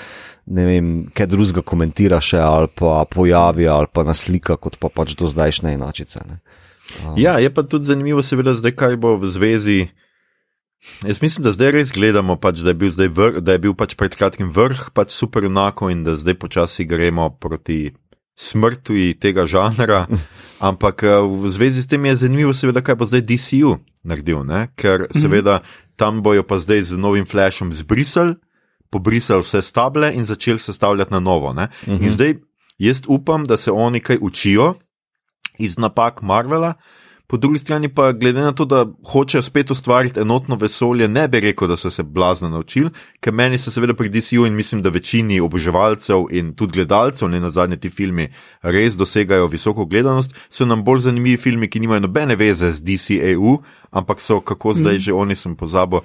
[0.44, 5.14] Ne vem, kaj drugega komentira še ali pa pojavi ali pa naslika, kot pa pač
[5.16, 6.20] do zdajšnje enačice.
[6.28, 6.40] Ne.
[7.00, 7.14] Um.
[7.16, 9.78] Ja, je pa tudi zanimivo, seveda, zdaj kaj bo v zvezi.
[11.06, 13.94] Jaz mislim, da zdaj res gledamo, pač, da, je bil vr, da je bil pač
[13.98, 17.94] pred kratkim vrh, pač super enako in da zdaj počasi gremo proti
[18.36, 20.06] smrti tega žanra.
[20.68, 24.68] Ampak eh, v zvezi s tem je zanimivo, seveda, kaj bo zdaj DCU naredil, ne?
[24.76, 25.20] ker mhm.
[25.20, 25.60] seveda
[25.96, 28.34] tam bojo pa zdaj z novim flashom zbrisali
[28.94, 31.52] pobrisali vse stable in začeli sestavljati na novo.
[31.52, 31.68] -huh.
[31.86, 32.08] In mhm.
[32.08, 32.34] zdaj
[32.78, 34.74] jaz upam, da se oni kaj učijo
[35.58, 36.74] iz napak Marvela.
[37.26, 41.40] Po drugi strani pa, glede na to, da hočejo spet ustvariti enotno vesolje, ne bi
[41.40, 44.92] rekel, da so se blazno naučili, ker meni so seveda pri DCU in mislim, da
[44.92, 48.28] večini oboževalcev in tudi gledalcev, ne na zadnje ti filmi,
[48.62, 53.56] res dosegajo visoko gledanost, so nam bolj zanimivi filmi, ki nimajo nobene veze z DCAU,
[53.90, 55.00] ampak so kako zdaj mm.
[55.00, 56.00] že oni sem pozabil,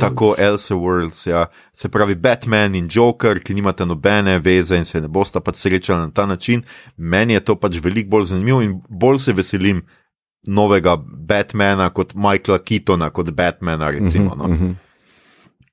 [0.00, 1.46] Tako Elsa Worlds, ja.
[1.72, 6.00] se pravi Batman in Joker, ki nimata nobene veze in se ne bosta pač srečali
[6.00, 6.62] na ta način.
[6.96, 9.80] Meni je to pač veliko bolj zanimivo in bolj se veselim
[10.46, 13.90] novega Batmana kot Michaela Keatona, kot Batmana.
[13.90, 14.44] Recimo, no.
[14.44, 14.74] uh -huh, uh -huh.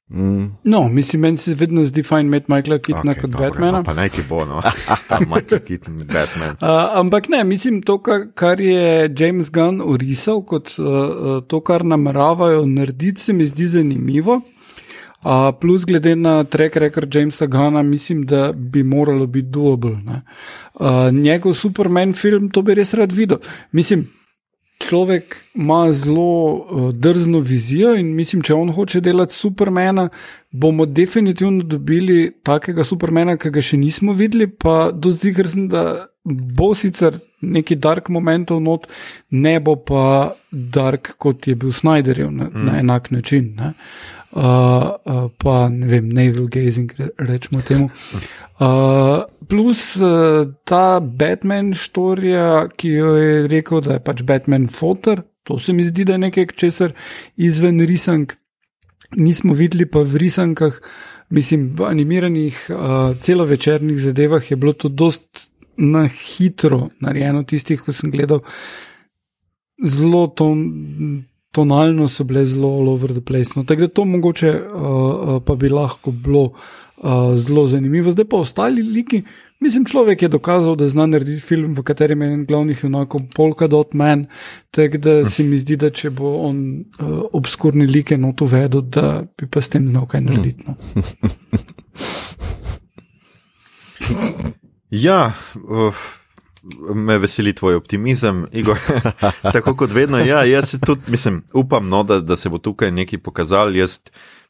[0.09, 0.51] Mm.
[0.63, 3.83] No, mislim, meni se vedno zdi fajn imeti Michaela Keatona okay, kot dobro, Batmana.
[3.83, 4.61] Pa naj ti bo, no,
[5.33, 6.55] Michael Keaton, Batman.
[6.61, 7.97] Uh, ampak ne, mislim, to,
[8.35, 14.41] kar je James Gunn urisal kot uh, to, kar nameravajo narediti, se mi zdi zanimivo.
[15.25, 19.97] Uh, plus, glede na track record Jamesa Gunna, mislim, da bi moralo biti doable.
[20.73, 23.37] Uh, njegov Superman film, to bi res rad videl.
[23.71, 24.07] Mislim,
[24.79, 30.09] človek ima zelo uh, drzno vizijo in mislim, če on hoče delati supermena,
[30.51, 36.07] bomo definitivno dobili takega supermena, ki ga še nismo videli, pa do zdaj, sem, da
[36.27, 38.87] bo sicer neki dark momentov not,
[39.29, 42.65] ne bo pa dark, kot je bil Snyderjev na, mm.
[42.65, 43.53] na enak način.
[43.57, 43.73] Ne?
[44.37, 47.89] Uh, uh, pa ne vem, navel gazing, re, rečemo temu.
[48.59, 55.23] Uh, plus uh, ta Batman štorija, ki jo je rekel, da je pač Batman fotor,
[55.47, 56.93] to se mi zdi, da je nekaj, česar
[57.37, 58.35] izven risank
[59.15, 60.81] nismo videli, pa v risankah,
[61.29, 67.93] mislim, v animiranih uh, celovečernih zadevah je bilo to dost na hitro narejeno, tistih, ko
[67.93, 68.43] sem gledal,
[69.83, 70.51] zelo to
[71.57, 73.55] tonalno so bile zelo all over the place.
[73.55, 76.51] No, tako da to mogoče uh, uh, pa bi lahko bilo
[76.97, 78.11] uh, zelo zanimivo.
[78.11, 79.23] Zdaj pa ostali liki.
[79.59, 83.67] Mislim, človek je dokazal, da zna narediti film, v katerem je en glavnih junakov Polka
[83.67, 84.25] Dot Man.
[84.71, 89.23] Tako da se mi zdi, da če bo on uh, obskurni like not uvedel, da
[89.37, 90.63] bi pa s tem znal kaj narediti.
[90.67, 90.75] No.
[95.07, 95.33] ja.
[95.55, 95.93] Uh
[96.95, 98.77] me veseli tvoj optimizem, Igor.
[99.53, 103.19] Tako kot vedno, ja, jaz tudi mislim, upam, no, da, da se bo tukaj nekaj
[103.19, 103.75] pokazal.
[103.75, 103.99] Jaz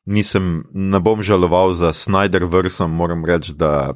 [0.07, 3.93] nisem, ne bom žaloval za Snyder vrsom, moram reči, da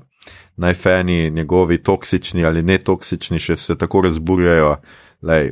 [0.58, 4.76] naj fani njegovi toksični ali netoksični še se tako razburjajo.
[5.22, 5.52] Lej,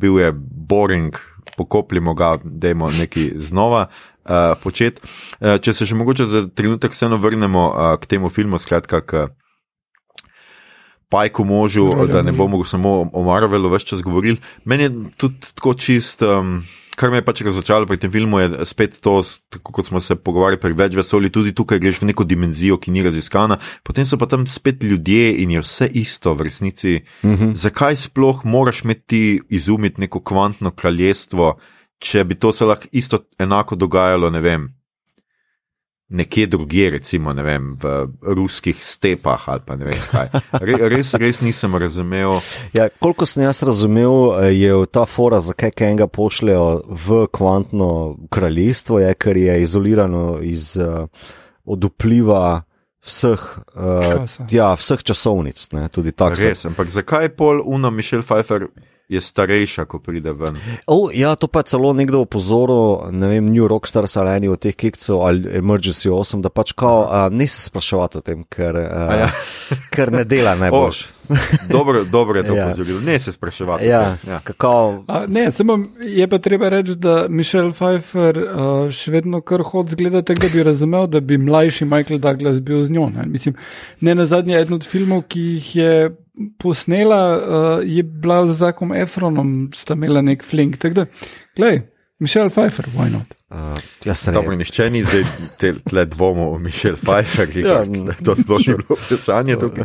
[0.00, 0.32] bil je
[0.68, 1.16] boring,
[1.56, 5.02] pokopljimo ga, da je nekaj znova uh, početi.
[5.40, 9.26] Uh, če se še mogoče za trenutek vseeno vrnemo uh, k temu filmu, skratka, k
[11.10, 14.38] pajku možu, Rele, da ne bomo samo o Marvelu več čas govorili.
[14.64, 16.22] Meni je tudi tako čist.
[16.22, 16.60] Um,
[17.00, 19.14] Kar me je pač razočaralo pri tem filmu, je spet to,
[19.48, 22.92] tako kot smo se pogovarjali pri več vesolju, tudi tukaj greš v neko dimenzijo, ki
[22.92, 23.56] ni raziskana,
[23.86, 26.98] potem so pa tam spet ljudje in je vse isto v resnici.
[27.22, 27.54] Mm -hmm.
[27.54, 31.56] Zakaj sploh moraš imeti izumiti neko kvantno kraljestvo,
[31.98, 34.68] če bi to se lahko isto enako dogajalo, ne vem,
[36.10, 40.28] nekje drugje, recimo vem, v ruskih stepah ali pa ne vem kaj.
[40.90, 42.34] Res, res nisem razumel.
[42.74, 47.90] Ja, koliko sem jaz razumel, je ta fora, zakaj enega pošljajo v kvantno
[48.30, 51.06] kraljestvo, je, ker je izolirano iz, uh,
[51.64, 52.64] od vpliva.
[53.00, 53.40] Vseh,
[53.80, 56.36] uh, ja, vseh časovnic, ne, tudi tako.
[56.36, 58.66] Res, ampak zakaj je pol Una Mišel Pfeiffer
[59.10, 60.56] je starejša, ko pride ven.
[60.86, 64.60] Oh, ja, to pa je celo nekdo opozoril, ne vem, New Rockstars ali eni od
[64.62, 68.76] teh kikcev ali Emergency 8, da pač kao, a, ne se sprašovati o tem, ker,
[68.78, 69.30] a, ja.
[69.94, 71.02] ker ne dela najbolj.
[71.74, 72.66] dobro, dobro je to ja.
[72.66, 73.84] opozoril, ne se spraševati.
[73.84, 74.40] Ja, ja.
[74.44, 75.04] Kako...
[75.08, 79.90] A, ne, samo je pa treba reči, da Mišel Pfeiffer uh, še vedno kar hod
[79.90, 83.10] zgleda, da bi razumel, da bi mlajši Michael Douglas bil z njo.
[83.10, 83.58] Ne, Mislim,
[84.00, 85.94] ne na zadnje eden od filmov, ki jih je
[86.58, 87.42] posnela, uh,
[87.84, 90.76] je bila z Zakom Efronom, sta imela nek flink.
[90.76, 91.06] Tako da,
[91.56, 91.82] gledaj,
[92.20, 93.34] Mišel Pfeiffer, why not?
[93.50, 95.24] Uh, ja, se Dobro, nihče ni zdaj
[95.58, 99.84] te, tle dvomil o Mišel Pfeiffer, ki Ja, ja, to sploh ni bilo vprašanje tukaj.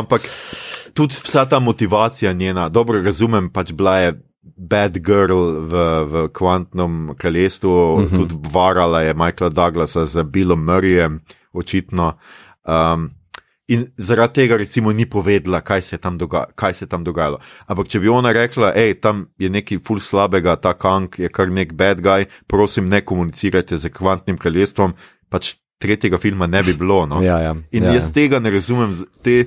[0.00, 0.28] Ampak
[0.94, 7.14] tudi vsa ta motivacija njena, dobro razumem, pač bila je bad girl v, v kvantnem
[7.18, 8.16] kraljestvu, uh -huh.
[8.16, 11.18] tudi varala je Michaela Douglasa z Billom Murrayem,
[11.52, 12.14] očitno.
[12.64, 13.10] Um,
[13.68, 17.04] In zaradi tega, recimo, ni povedala, kaj se, je tam doga kaj se je tam
[17.04, 17.38] dogajalo.
[17.70, 21.50] Ampak, če bi ona rekla, hej, tam je nekaj ful slabega, ta Kang je kar
[21.50, 24.96] nek bad guy, prosim, ne komunicirajte z kvantnim kraljestvom,
[25.30, 27.04] pač tretjega filma ne bi bilo.
[27.06, 27.22] No?
[27.22, 28.14] Ja, ja, In ja, jaz ja.
[28.18, 29.44] tega ne razumem, te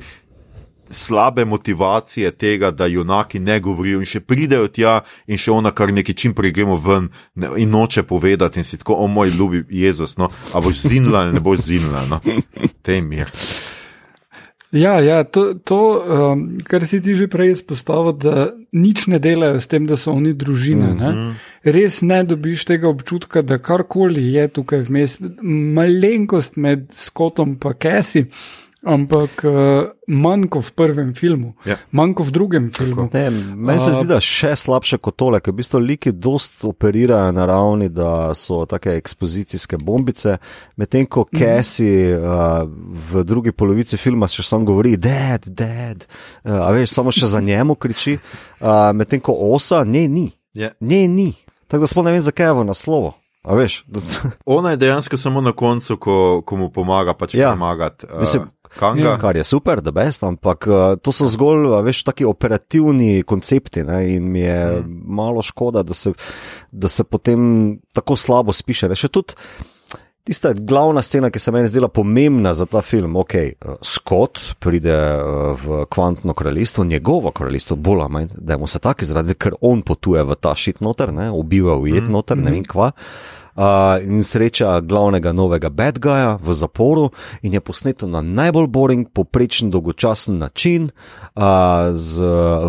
[0.90, 5.94] slabe motivacije tega, da junaki ne govorijo in še pridejo tja in še ona kar
[5.94, 9.66] neki čim prej gremo ven ne, in noče povedati in si tako, o moj ljubi
[9.70, 12.22] Jezus, no, a boš zinila ali ne boš zinila, no,
[12.86, 13.32] te mir.
[14.76, 19.62] Ja, ja to, to um, kar si ti že prej izpostavil, da nič ne delajo
[19.64, 20.92] s tem, da so oni družina.
[20.92, 21.32] Mm -hmm.
[21.64, 28.26] Res ne dobiš tega občutka, da karkoli je tukaj vmes, malenkost med Scottom in Kesi,
[28.86, 29.54] ampak uh,
[30.08, 31.76] manj kot v prvem filmu, Ja.
[31.92, 33.10] manj kot v drugem filmu.
[33.10, 36.12] Ne, meni se A- zdi, da je še slabše kot tole, ker v bistvu liki
[36.12, 40.38] dost operirajo na ravni, da so take ekspozicijske bombice,
[40.76, 42.64] medtem ko Cassie uh,
[43.10, 46.06] v drugi polovici filma še samo govori, dead, dead,
[46.44, 48.20] uh, a veš, samo še za njemu kriči,
[48.62, 50.70] uh, medtem ko osa, ne, ni, Ja.
[50.80, 51.34] ne, ni.
[51.68, 53.14] Tako da sploh ne vem, zakaj je v naslovu.
[53.44, 53.84] A veš,
[54.48, 57.52] Ona je dejansko samo na koncu, ko, ko mu pomaga, pač Ja.
[57.52, 58.06] pomagati.
[58.06, 58.48] Uh, Mislim,
[58.80, 59.18] Kanga.
[59.22, 64.02] Kar je super, da best, ampak uh, to so zgolj, veš, taki operativni koncepti ne,
[64.16, 65.00] in mi je mm.
[65.06, 66.14] malo škoda, da se,
[66.72, 68.92] da se potem tako slabo spiše.
[68.96, 69.38] Še tudi
[70.26, 74.96] tista glavna scena, ki se meni zdela pomembna za ta film, ok, uh, Scott pride
[74.96, 79.54] uh, v kvantno kraljestvo, njegovo kraljestvo, bolj ali manj, da mu se tako izrazi, ker
[79.62, 82.12] on potuje v ta šit noter, ne, ubiva ujet Mhm.
[82.12, 82.92] noter, ne vem kva.
[82.96, 83.45] Uh,
[84.04, 87.10] in sreča glavnega novega bad guya v zaporu,
[87.42, 90.90] in je posneto na najbolj boring, poprečen, dolgočasen način,
[91.36, 91.44] uh,
[91.92, 92.24] z,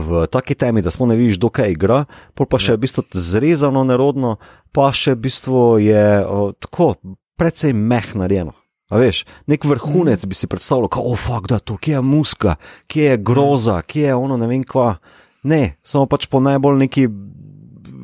[0.06, 3.82] v taki temi, da smo ne vidiš, dokaj igra, pol pa še v bistvu zrezano,
[3.84, 4.36] nerodno,
[4.72, 6.94] pa še v bistvu je uh, tako
[7.36, 8.54] precej meh narejeno.
[8.86, 12.54] A veš, nek vrhunec bi si predstavljal, kot oh, fuck, da to, kje je muska,
[12.86, 14.94] kje je groza, kje je ono, ne vem kva.
[15.46, 17.08] Ne, samo pač po najbolj neki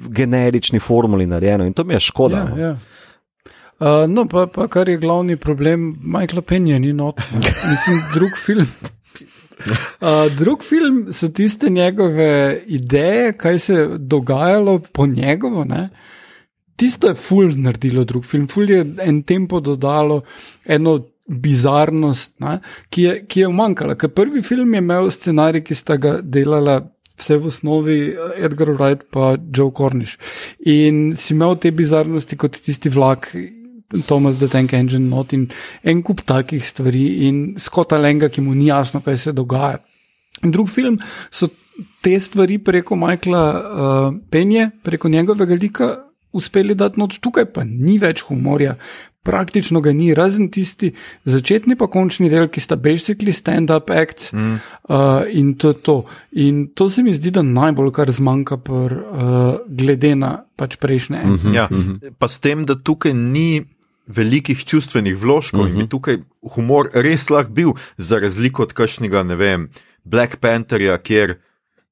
[0.09, 2.37] generični formuli narejeno in to mi je škoda.
[2.37, 2.57] Ja, no.
[2.63, 2.79] ja.
[3.83, 7.21] Uh, no, pa, pa kar je glavni problem, Michael Penja ni not.
[7.71, 8.67] Mislim, drug film.
[10.01, 15.65] Uh, drug film so tiste njegove ideje, kaj se je dogajalo po njegovo.
[15.65, 15.89] Ne?
[16.77, 20.23] Tisto je ful naredilo drug film, ful je en tempo dodalo,
[20.65, 22.59] eno bizarnost, ne,
[22.91, 23.95] ki, je, ki je umanjkala.
[23.95, 26.81] Ker prvi film je imel scenarij, ki sta ga delala.
[27.21, 27.99] Vse v osnovi
[28.37, 30.19] Edgar Wright pa Joe Cornish.
[30.67, 33.33] In si imel te bizarnosti kot tisti vlak,
[34.07, 35.51] Thomas the Tank Engine, not in
[35.85, 39.83] en kup takih stvari, in Scotta Lenga, ki mu ni jasno, kaj se dogaja.
[40.43, 40.99] In drug film
[41.31, 41.51] so
[42.03, 45.91] te stvari preko Michaela uh, Penje, preko njegovega lika,
[46.33, 48.77] uspeli dati not, tukaj pa ni več humorja.
[49.23, 50.93] Praktično ga ni, razen tisti
[51.25, 54.57] začetni pa končni del, ki sta basically stand-up acts mm.
[54.91, 55.97] uh, in to je to.
[56.43, 61.23] In to se mi zdi, da najbolj kar zmanjka, pr, uh, glede na pač prejšnje.
[61.25, 61.55] Mm -hmm.
[61.55, 61.69] Ja,
[62.19, 63.63] pa s tem, da tukaj ni
[64.07, 65.73] velikih čustvenih vložkov uh -huh.
[65.73, 66.19] in bi tukaj
[66.55, 69.69] humor res lahko bil, za razliko od kakšnega, ne vem,
[70.05, 71.39] Black Pantherja, kjer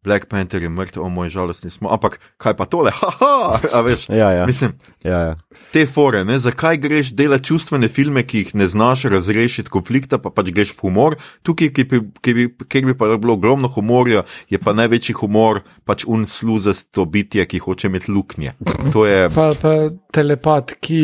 [0.03, 4.07] Black Panther je mrtev, o moj žalostni smo, ampak kaj pa tole, haha, a veš.
[4.09, 4.46] Ja, ja.
[4.46, 4.72] Mislim,
[5.05, 5.34] Ja, ja.
[5.72, 10.30] te fore, ne, zakaj greš delati čustvene filme, ki jih ne znaš razrešiti konflikta, pa
[10.30, 11.16] pač greš v humor.
[11.42, 15.61] Tukaj, ki bi, ki bi, kjer bi pa bilo ogromno humorja, je pa največji humor
[15.84, 18.55] pač unsluzasto bitje, ki hoče imeti luknje.
[18.92, 19.28] To je.
[19.34, 19.74] Pa, pa
[20.12, 21.01] telepat, ki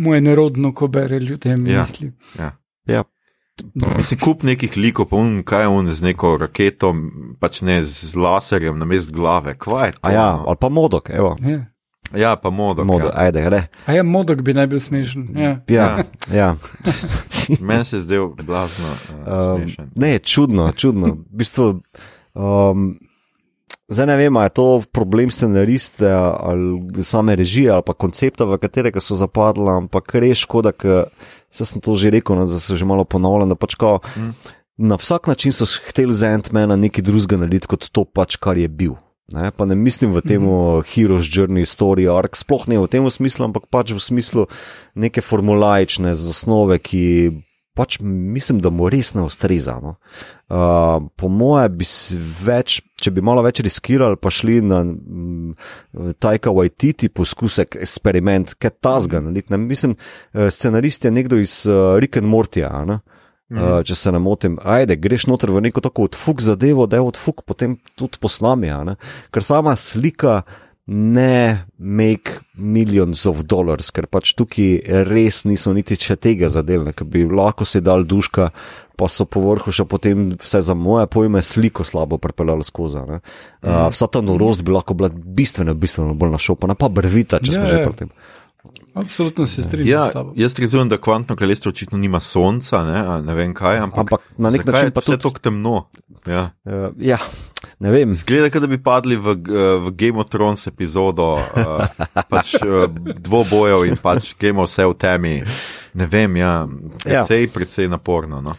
[0.00, 1.80] mu je nerodno, ko bere ljudem Ja.
[1.80, 2.12] misli.
[2.38, 2.52] Ja.
[2.86, 3.04] Ja.
[3.96, 6.94] Mislim, kup nekih likov, pa un, kaj je on z neko raketo,
[7.38, 9.54] pač ne z laserjem na mest glave.
[9.54, 9.98] Kva je to?
[10.02, 11.36] A ja, ali pa modok, evo.
[11.40, 11.60] Ja.
[12.12, 12.86] ja pa modok.
[12.86, 13.20] Modok, Ja.
[13.20, 13.60] ajde, gre.
[13.86, 15.28] A je modok, bi naj bil smešen.
[15.34, 15.52] Ja.
[15.68, 15.98] Ja,
[16.32, 16.56] ja.
[17.60, 19.90] Meni se je zdel blazno uh, Um, smešen.
[19.96, 21.06] ne, čudno, čudno.
[21.06, 21.80] V bistvu,
[22.34, 22.98] um,
[23.90, 28.58] zdaj ne vem, ali je to problem scenariste ali same režije ali pa koncepta, v
[28.62, 31.10] katerega so zapadla, ampak res škoda, ker
[31.50, 33.48] se sem to že rekel, no, da se že malo ponavljam.
[33.48, 34.32] da Pač kao, Mm.
[34.78, 38.68] na vsak način so hteli za Ant-Mana nekaj drugega narediti kot to, pač, kar je
[38.68, 38.94] bil.
[39.34, 40.82] Ne, pa ne mislim v tem Mhm.
[40.90, 44.46] Heroes Journey, Story Arc, sploh ne v tem smislu, ampak pač v smislu
[44.94, 47.30] neke formulaične zasnove, ki
[47.74, 49.76] pač mislim, da mu res ne ustreza.
[49.82, 49.94] No.
[50.50, 51.86] Uh, po moje bi
[52.44, 55.54] več, če bi malo več riskirali, pa šli na mm,
[56.20, 59.22] Tajka Waititi poskusek, eksperiment, kaj tasga.
[59.22, 59.62] Mm.
[59.68, 62.72] Mislim, uh, scenarist je nekdo iz uh, Rick and Mortija.
[62.88, 63.00] Ne.
[63.50, 67.06] Uh, če se ne motim, ajde, greš noter v neko tako odfuk zadevo, da je
[67.08, 68.70] odfuk potem tudi posnami.
[69.34, 70.44] Ker sama slika
[70.86, 77.06] ne make millions of dollars, ker pač tukaj res niso niti če tega zadevne, ker
[77.06, 78.50] bi lahko si dal duška,
[78.98, 83.00] pa so po vrhu še potem vse za moje pojme sliko slabo prepeljali skozi.
[83.00, 87.64] Uh, vsa ta norost bi lahko bila bistveno, bistveno bolj našopana, pa brvita, če smo
[87.64, 87.80] yeah.
[87.80, 88.12] že pri tem.
[88.94, 90.10] Absolutno se strinjam.
[90.14, 94.20] Ja, jaz razumem, da kvantno kraljestvo očitno nima sonca, ne, ne vem kaj, ampak, ampak
[94.38, 95.88] na nek način pa vse to temno.
[96.26, 96.50] Ja.
[96.64, 97.18] Uh, ja,
[97.78, 98.14] ne vem.
[98.14, 99.34] Zgleda, da bi padli v,
[99.86, 102.84] v Game of Thrones epizodo uh, pač, uh,
[103.16, 105.34] dvobojev in pač Game of vse v temi.
[105.94, 106.66] Ne vem, ja,
[107.04, 107.52] precej, ja.
[107.54, 108.42] precej naporno.
[108.44, 108.54] No.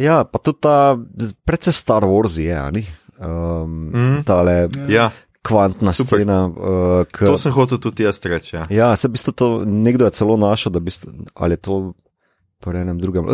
[0.00, 0.96] Ja, pa tudi ta,
[1.44, 2.86] predvsej Star Wars je, ali?
[3.14, 4.24] Um, mm.
[4.26, 5.12] tale, ja
[5.44, 6.18] kvantna Super.
[6.18, 6.38] scena.
[6.48, 7.28] Uh, k...
[7.28, 8.56] To sem hotel tudi jaz reči.
[8.56, 10.90] Ja, ja se bi to nekdo je celo našel, da bi
[11.34, 11.92] ali to.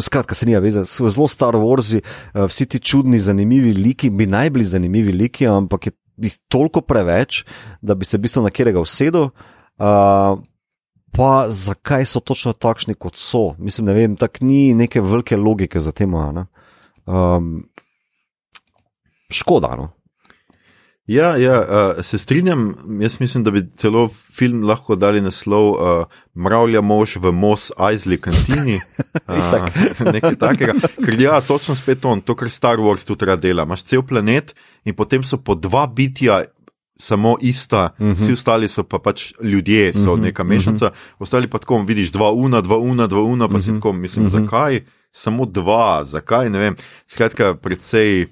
[0.01, 4.51] Skratka, se ni veze, zelo Star Wars, uh, vsi ti čudni, zanimivi liki, bi naj
[4.51, 7.45] bili zanimivi liki, ampak je toliko preveč,
[7.79, 9.29] da bi se v bistvu na kjerega usedel.
[9.79, 10.43] Uh,
[11.15, 13.55] pa zakaj so točno takšni, kot so?
[13.59, 16.11] Mislim, ne vem, tako ni neke velike logike za tem.
[17.07, 17.55] Um,
[19.31, 19.77] škoda.
[19.79, 19.93] No?
[21.11, 22.75] Ja, ja uh, se strinjam.
[23.01, 26.05] Jaz mislim, da bi celo film lahko dali naslov uh,
[26.35, 28.81] Mravlja mož v Mos Eisley kantini.
[29.31, 29.67] Uh,
[30.13, 30.75] nekaj takega.
[31.05, 33.63] Ker ja, točno spet on, to, kar Star Wars tu treba dela.
[33.67, 34.55] Imáš cel planet
[34.85, 36.45] in potem so po dva bitja.
[37.01, 38.13] Samo ista, uh mhm.
[38.13, 38.23] -huh.
[38.23, 40.25] vsi ostali so pa pač ljudje, so uh mhm, -huh.
[40.25, 41.15] neka mešanca, uh -huh.
[41.19, 43.65] ostali pa tako, vidiš, dva una, dva una, dva una, pa uh -huh.
[43.65, 44.41] si mhm, tako, mislim, uh -huh.
[44.41, 44.81] zakaj
[45.13, 46.77] samo dva, zakaj ne vem.
[47.07, 48.27] Skratka, predvsej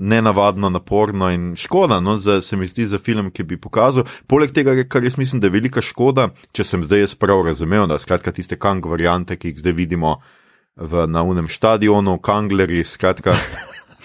[0.00, 4.04] nenavadno, naporno in škoda, no, za, se mi zdi za film, ki bi pokazal.
[4.26, 7.86] Poleg tega, kar jaz mislim, da je velika škoda, če sem zdaj jaz prav razumel,
[7.86, 10.18] da skratka tiste kang variante, ki jih zdaj vidimo
[10.76, 13.36] v naunem stadionu, kangleri, skratka.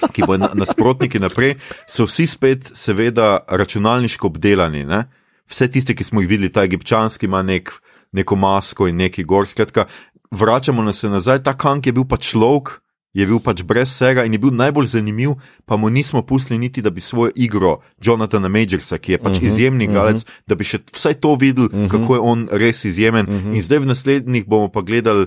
[0.03, 1.53] Ki bo nasprotniki naprej,
[1.87, 4.81] so vsi spet, seveda, računalniško obdelani.
[4.83, 5.05] Ne?
[5.47, 7.71] Vse tiste, ki smo jih videli, ta egipčanski ima nek,
[8.11, 9.47] neko masko in neki gor.
[9.47, 9.85] Skratka,
[10.31, 12.81] vračamo se nazaj, ta kank je bil pa človek,
[13.14, 15.38] je bil pač brez vsega in je bil najbolj zanimiv,
[15.70, 19.38] pa mu nismo pustili niti, da bi svojo igro Jonathana Majorsa, ki je pač uh
[19.38, 19.93] mhm, -huh, izjemni mhm.
[19.93, 20.41] galec, uh -huh.
[20.47, 21.86] da bi še vsaj to videl, uh mhm.
[21.86, 21.91] -huh.
[21.91, 23.26] kako je on res izjemen.
[23.30, 23.55] Uh -huh.
[23.55, 25.26] In zdaj v naslednjih bomo pa gledali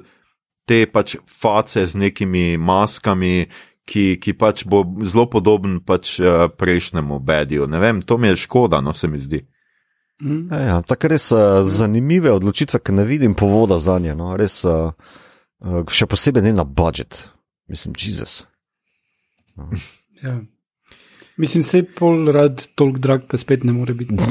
[0.66, 3.46] te pač face z nekimi maskami.
[3.86, 7.66] Ki, ki pač bo zelo podoben pač, uh, prejšnjemu bediju.
[7.66, 9.46] Ne vem, to mi je škoda, no se mi zdi.
[10.50, 14.14] Ja, ja, Tako res uh, zanimive odločitve, ki ne vidim povoda za nje.
[14.14, 14.90] No, res, uh,
[15.86, 17.35] še posebej ne na budžet.
[17.68, 18.44] Mislim, Jezus.
[19.56, 19.70] No.
[20.22, 20.40] Ja.
[21.36, 24.14] Mislim, se pol rad toliko drag, pa spet ne more biti.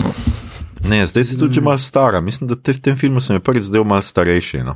[0.89, 2.21] Ne, zdaj si tudi že malo stara.
[2.21, 4.61] Mislim, da te v tem filmu sem prvič zdaj malo starejši.
[4.65, 4.75] No.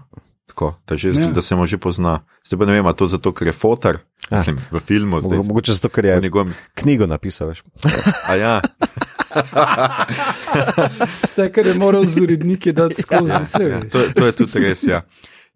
[0.50, 1.28] Tako, da, že, ja.
[1.30, 2.20] da se mu že pozna.
[2.46, 4.00] Zdaj pa ne vem, to je zato, ker je fotor.
[4.32, 4.38] Ja.
[4.38, 5.22] Mislim, v filmu.
[5.22, 6.50] Zdaj, Mogoče zato, ker je njegov...
[6.74, 7.54] knjigo napisal.
[8.26, 8.62] A ja.
[11.24, 13.64] Vse, kar je moral z uredniki dati skozi ja, vse.
[13.64, 15.02] Ja, to, to je tudi res, ja.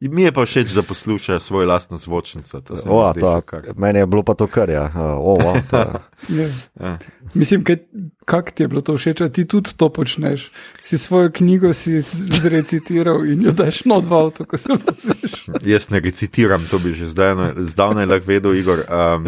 [0.10, 2.62] Mi je pa všeč, da poslušajo svojo lastno zvočnico.
[2.86, 3.42] O, to,
[3.76, 4.70] meni je bilo pa to kar.
[4.70, 4.92] Ja.
[4.96, 5.78] O, o, to,
[6.40, 6.50] ja.
[6.80, 6.98] Ja.
[7.34, 7.64] Mislim,
[8.26, 10.52] kako ti je bilo to všeč, da ti tudi to počneš.
[10.80, 15.46] Si svojo knjigo si zrecitiral in jo daš not v avto, ko se voziš.
[15.74, 17.08] Jaz ne recitiram, to bi že
[17.58, 18.84] zdavnaj lahko vedel, Igor.
[18.90, 19.26] Um,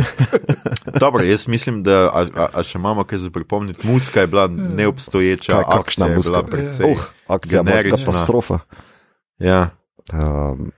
[1.04, 3.88] dobro, jaz mislim, da a, a, a še imamo kaj za pripomniti.
[3.88, 6.92] Muska je bila neobstoječa, kakšna je bila predvsej.
[6.92, 8.60] Uh, akcija je bila katastrofa.
[9.40, 9.70] Ja.
[10.14, 10.72] Um,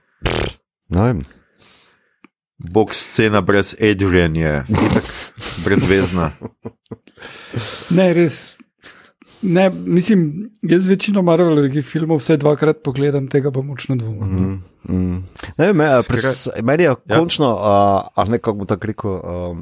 [0.88, 1.24] ne vem.
[2.58, 4.64] Bog scena brez Adrian je,
[5.64, 6.30] brezvezna.
[7.90, 8.56] Ne, res.
[9.42, 14.60] Ne, mislim, jaz večino Marvelovih filmov vse dvakrat pogledam, tega pa močno dvomim.
[14.88, 15.22] Mm, mm.
[15.58, 17.18] Ne, me, pres, meni je ja.
[17.18, 19.10] končno, uh, ali ne kako bo tako rekel.
[19.10, 19.58] Uh,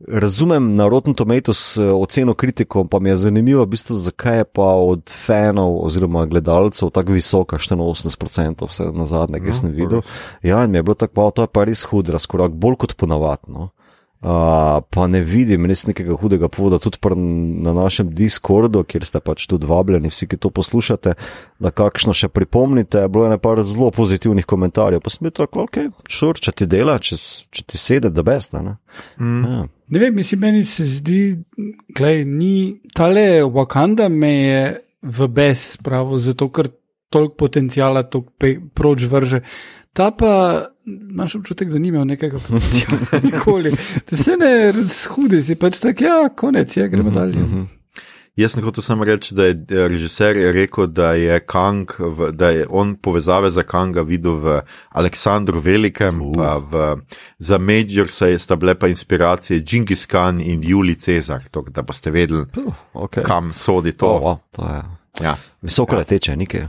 [0.00, 4.44] Razumem na Rotten Tomatoes eh, oceno kritikov, pa mi je zanimivo, v bistvu, zakaj je
[4.44, 10.02] pa od fanov oziroma gledalcev tako visoka, 84%, vse na zadnje, ki no, sem videl.
[10.42, 13.70] Ja, in mi je bilo tako, to je pa res hud razkorak, bolj kot ponavadno.
[14.26, 16.98] Uh, pa ne vidim res nekega hudega povoda, tudi
[17.62, 21.12] na našem Discordu, kjer ste pač tudi vabljeni, vsi, ki to poslušate,
[21.62, 23.04] da kakšno še pripomnite.
[23.06, 25.78] Bilo je nekaj zelo pozitivnih komentarjev, pa sem bil tako, ok,
[26.10, 27.20] šur, če ti dela, če,
[27.54, 28.64] če ti sedi, da besta.
[28.66, 28.74] Ne?
[29.22, 29.46] Mm.
[29.46, 29.62] Ja.
[29.94, 31.20] ne vem, mislim, meni se zdi,
[31.94, 34.66] da ni tale Wakanda me je
[35.06, 36.72] v bes, pravo, zato ker
[37.14, 39.44] toliko potencijala, toliko proč vrže.
[39.96, 40.32] Ta pa
[40.86, 43.72] imaš občutek, da ni imel nekega potencijala nikoli.
[44.10, 47.46] To se ne razhudi, si pač tak, ja, konec je, gremo dalje.
[48.36, 52.28] Jaz sem hotel samo reči, da je eh, režiser je rekel, da je Kang, v,
[52.36, 54.58] da je on povezave za Kanga videl v
[54.92, 56.34] Aleksandru Velikem, uh.
[56.36, 56.84] pa v,
[57.38, 61.82] za Major se je sta bile pa inspiracije Džingis Khan in Juli Cezar, to, da
[61.82, 62.44] boste vedeli,
[62.92, 63.24] Okay.
[63.24, 64.12] kam sodi to.
[64.12, 64.82] Oh, wow, to je
[65.24, 65.32] Ja,
[65.62, 66.66] visoko leteče, nekaj.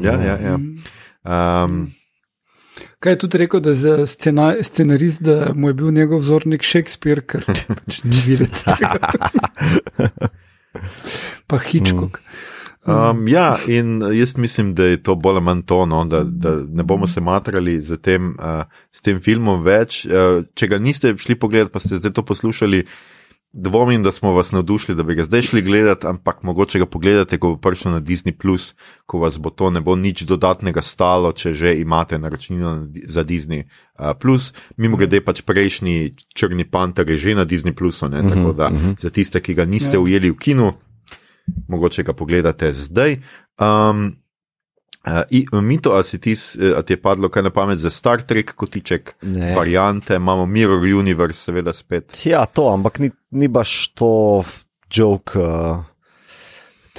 [0.00, 0.38] ja, ja.
[0.40, 0.56] ja.
[1.64, 1.90] Um,
[3.00, 7.20] Kaj je tudi rekel, da za scena, scenarist, da mu je bil njegov vzornik Shakespeare,
[7.20, 7.44] ker
[7.84, 8.96] pač ni videti tega.
[11.50, 12.20] pa Hitchcock.
[12.86, 16.56] Um, ja, in jaz mislim, da je to bolj ali manj to, no, da, da
[16.64, 20.06] ne bomo se matrali tem, uh, s tem filmom več.
[20.06, 22.84] Uh, če ga niste šli pogledat, pa ste zdaj to poslušali,
[23.52, 27.38] dvomim, da smo vas navdušili, da bi ga zdaj šli gledati, ampak mogoče ga pogledate,
[27.38, 28.34] ko bo prišel na Disney,
[29.06, 33.64] ko vas bo to ne bo nič dodatnega stalo, če že imate naročnino za Disney.
[34.20, 38.70] Plus, mimo grede pač prejšnji Črni panter je že na Disney, Plusu, ne, tako da
[38.98, 40.00] za tiste, ki ga niste Ja.
[40.00, 40.72] ujeli v kinu,
[41.68, 43.18] mogoče ga pogledate zdaj.
[43.58, 44.19] Um,
[45.06, 47.90] uh, i- Mito, a, si ti, eh, a ti je padlo kaj na pamet za
[47.90, 49.54] Star Trek kotiček, Ne.
[49.54, 52.22] variante, imamo Mirror Universe, seveda spet.
[52.24, 54.44] Ja, to, ampak ni, ni baš to
[54.90, 55.78] joke uh,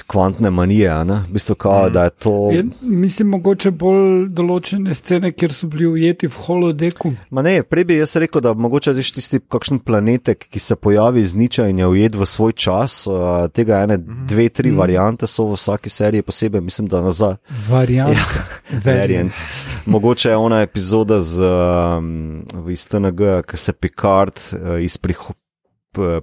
[0.07, 1.93] kvantne manije, v bistvu, kao, mm.
[1.93, 2.33] da je to.
[2.51, 7.13] Je, mislim, mogoče bolj določene scene, kjer so bili ujeti v holodeku.
[7.29, 11.23] Ma ne, prej bi jaz rekel, da mogoče veš tisti kakšen planetek, ki se pojavi
[11.23, 13.01] iz niča in je ujet v svoj čas.
[13.07, 14.81] Uh, tega ene, dve, tri mm.
[14.81, 17.37] variante so v vsaki seriji posebej, mislim, da nazaj.
[17.69, 18.15] Variant.
[18.15, 18.47] Ja,
[18.85, 19.43] Variants.
[19.85, 25.33] Mogoče je ona epizoda z um, iz TNG, ki se Picard uh, iz priho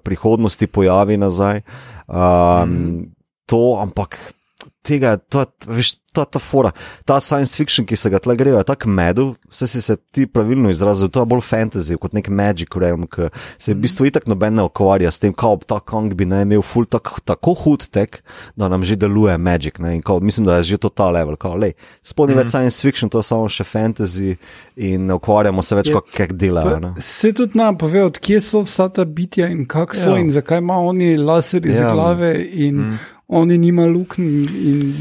[0.03, 1.61] prihodnosti pojavi nazaj.
[2.09, 3.15] Um, mm.
[3.49, 4.19] To, ampak
[4.85, 6.73] tega, to, veš, je ta fora,
[7.07, 10.25] ta science fiction, ki se ga tle grejo, je tako medel, vse si se ti
[10.27, 13.29] pravilno izrazil, to je bolj fantasy kot nek magic realm, ki
[13.61, 16.65] se v bistvu itak noben ne ukvarja s tem, kako ta Kong bi naj imel
[16.67, 18.19] ful tak, tako hud tek,
[18.59, 19.79] da nam že deluje magic.
[19.79, 22.51] Ne, in kao, mislim, da je že to ta level, kao, lej, sploh ni več
[22.51, 24.35] science fiction, to je samo še fantasy
[24.75, 26.81] in ne ukvarjamo se več, Je- kako delajo.
[26.81, 26.95] ne.
[26.99, 30.17] Se tudi nam pove, odkje so vsa ta bitja in kak so, Ja.
[30.17, 30.25] ja.
[30.25, 31.87] in zakaj ima oni laser iz Ja.
[31.87, 31.95] ja.
[31.95, 32.99] glave, in mm.
[33.29, 34.23] Oni nima luknj.
[34.49, 34.95] in-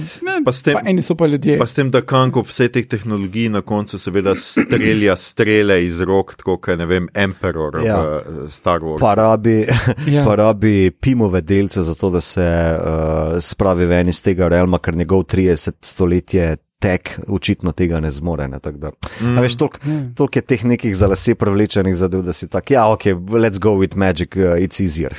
[0.46, 1.58] Pa s tem- pa eni so pa ljudje.
[1.60, 6.00] Pa s tem, da Kang ob vseh teh tehnologij na koncu seveda strelja strele iz
[6.02, 7.98] rok, tako kot ne vem, Emperor Ja.
[8.28, 9.00] v Star Wars.
[9.00, 9.66] Pa rabi,
[10.16, 10.26] ja.
[10.26, 15.24] Pa rabi pimove delce, zato da se uh, spravi ven iz tega realma, ker njegov
[15.24, 18.48] 30 stoletje tek očitno tega ne zmore.
[18.48, 19.40] Ne, tako da, mm.
[19.42, 20.02] veš, toliko, Ja.
[20.16, 23.04] toliko je teh nekih za lase prevlečenih zadev, da si tak, ja, ok,
[23.34, 25.14] let's go with magic, uh, it's easier.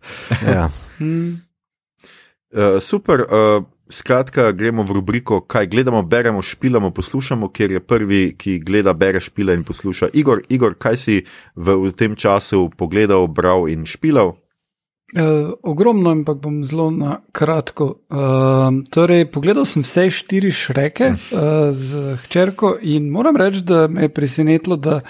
[0.46, 0.70] ja.
[1.00, 1.42] Mm.
[2.52, 8.22] Uh, super, uh, skratka, gremo v rubriko, kaj gledamo, beremo, špilamo, poslušamo, ker je prvi,
[8.38, 10.10] ki gleda, bere, špila in posluša.
[10.12, 11.16] Igor, Igor kaj si
[11.56, 14.36] v, v tem času pogledal, bral in špilal?
[15.12, 18.00] Uh, ogromno, ampak bom zelo na kratko.
[18.08, 24.08] Uh, torej, pogledal sem vse štiri šreke uh, z hčerko in moram reči, da me
[24.08, 25.02] je presenetilo, da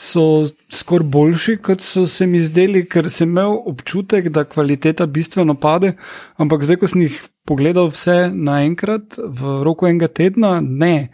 [0.00, 5.54] so skoraj boljši, kot so se mi zdeli, ker sem imel občutek, da kvaliteta bistveno
[5.60, 5.92] pade.
[6.40, 11.10] Ampak zdaj, ko sem jih pogledal vse naenkrat v roku enega tedna, ne.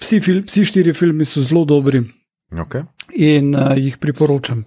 [0.00, 2.02] Vsi, fil, vsi štiri filmi so zelo dobri
[2.52, 2.84] Okay.
[3.16, 4.64] in uh, jih priporočam.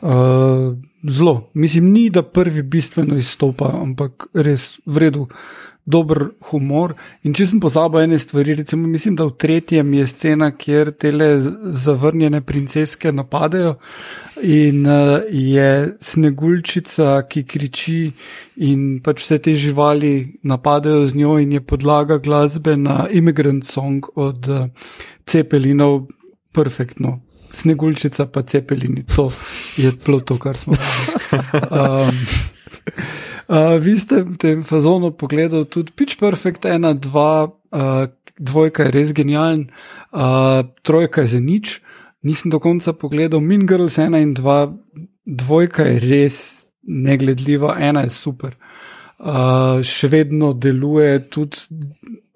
[0.00, 0.72] Uh,
[1.04, 5.28] zelo, mislim, ni da prvi bistveno izstopa, ampak res vredno,
[5.86, 6.94] dober humor.
[7.24, 11.28] In če sem pozabil ene stvari, recimo, mislim, da v tretjem je scena, kjer tele
[11.40, 13.76] zavrnjene princeske napadajo
[14.42, 18.00] in uh, je sneguljčica, ki kriči
[18.66, 24.10] in pač vse te živali napadajo z njo in je podlaga glasbe na Immigrant Song
[24.14, 24.66] od uh,
[25.26, 26.02] Cepelinov,
[26.52, 27.20] perfektno.
[27.56, 29.30] Sneguljčica pa cepelini, to
[29.80, 30.76] je bilo to, kar smo.
[31.76, 32.14] Um,
[33.48, 38.06] uh, vi ste v tem fazonu pogledali tudi Pitch Perfect, ena, dva, uh,
[38.38, 39.68] dvojka je res genialen,
[40.12, 41.80] uh, trojka je za nič,
[42.22, 44.72] nisem do konca pogledal, Min Girls ena in dva,
[45.26, 46.36] dvojka je res
[46.86, 48.56] negledljiva, ena je super.
[49.16, 51.56] Uh, še vedno deluje tudi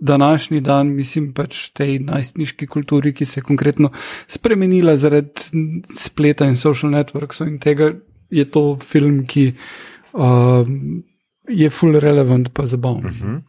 [0.01, 3.91] današnji dan, mislim pač tej najstniški kulturi, ki se je konkretno
[4.29, 7.93] spremenila zaradi spleta in social networksov in tega
[8.31, 9.51] je to film, ki
[10.13, 10.67] uh,
[11.49, 13.05] je full relevant pa zabaven.
[13.05, 13.41] Uh -huh.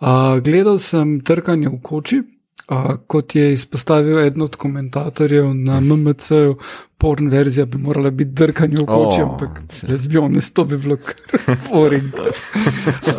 [0.00, 2.22] uh, gledal sem trkanje v koči.
[2.68, 6.56] Uh, kot je izpostavil eden od komentatorjev na MMC-ju,
[6.98, 10.96] porn verzija bi morala biti drkanje v koči, Oh, ampak razbijo ne, to bi bilo
[10.96, 12.12] kar boring.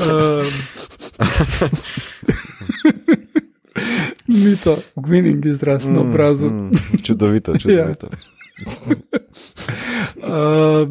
[0.10, 0.46] um,
[4.28, 6.50] mito, gwining izraz na obrazu.
[6.50, 6.72] Mm,
[7.04, 8.08] čudovito, čudovito.
[10.18, 10.90] Uh,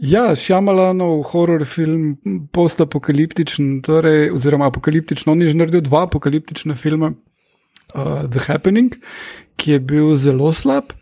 [0.00, 2.16] ja, Šamalanov horror film,
[2.52, 5.32] postapokaliptičen, torej, oziroma apokaliptičen.
[5.32, 7.12] On je že naredil dva apokaliptična filma,
[7.94, 8.96] uh, The Happening,
[9.60, 10.94] ki je bil zelo slab,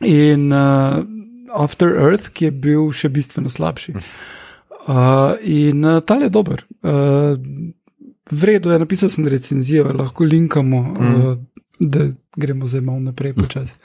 [0.00, 1.04] in uh,
[1.52, 3.94] After Earth, ki je bil še bistveno slabši.
[4.82, 6.64] Uh, in uh, ta je dober.
[6.82, 7.38] Uh,
[8.32, 11.14] Vredo je napisal sem recenzijo, lahko linkamo, mm.
[11.20, 11.36] uh,
[11.78, 12.06] da
[12.36, 13.76] gremo zdaj malo naprej počasi.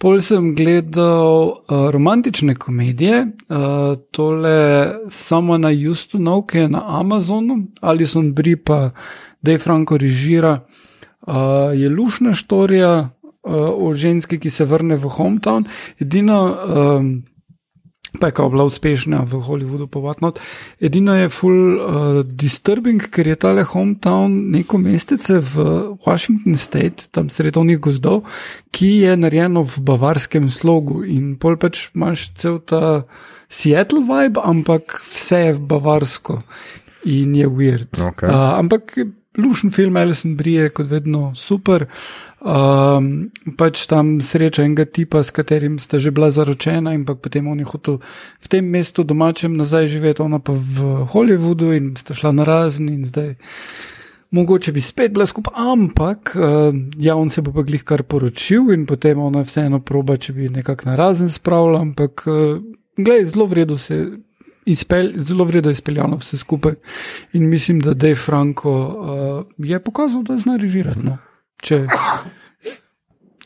[0.00, 7.58] Pol sem gledal uh, romantične komedije, uh, tole samo na Justonu, ki je na Amazonu,
[7.80, 8.90] ali so Bri pa
[9.42, 10.60] Dej Franko režira.
[11.26, 11.34] Uh,
[11.76, 13.10] je lušna štorija
[13.42, 15.68] uh, o ženski, ki se vrne v hometown.
[16.00, 17.22] Edino, um,
[18.18, 20.32] pa je kao bila uspešna v Hollywoodu, povatno.
[20.80, 25.66] Edino je full uh, disturbing, ker je tale hometown neko mestece v
[26.06, 28.24] Washington State, tam sredovnih gozdov,
[28.70, 33.04] ki je narejeno v bavarskem slogu in pol pač imaš cel ta
[33.50, 36.40] Seattle vibe, ampak vse je bavarsko
[37.04, 37.90] in je weird.
[37.94, 38.30] Okay.
[38.30, 38.94] Uh, ampak
[39.38, 41.86] lušen film, Alison Brie, kot vedno super.
[42.40, 43.28] Um,
[43.60, 47.68] pač tam sreča enega tipa, s katerim sta že bila zaročena, in potem on je
[47.68, 48.00] hotel
[48.40, 52.96] v tem mestu domačem nazaj živeti, ona pa v Hollywoodu in sta šla na razni
[52.96, 53.36] in zdaj.
[54.32, 58.72] Mogoče bi spet bila skupaj, ampak uh, ja, on se bo pa glih kar poročil
[58.72, 62.56] in potem ona vseeno proba, če bi nekako na razen spravila, ampak uh,
[62.96, 64.00] gledaj, zelo vredno se.
[64.70, 66.74] Izpel, zelo vredno izpeljano vse skupaj
[67.32, 71.00] in mislim, da Dej Franko uh, je pokazal, da zna režirati.
[71.02, 71.16] No
[71.60, 71.86] če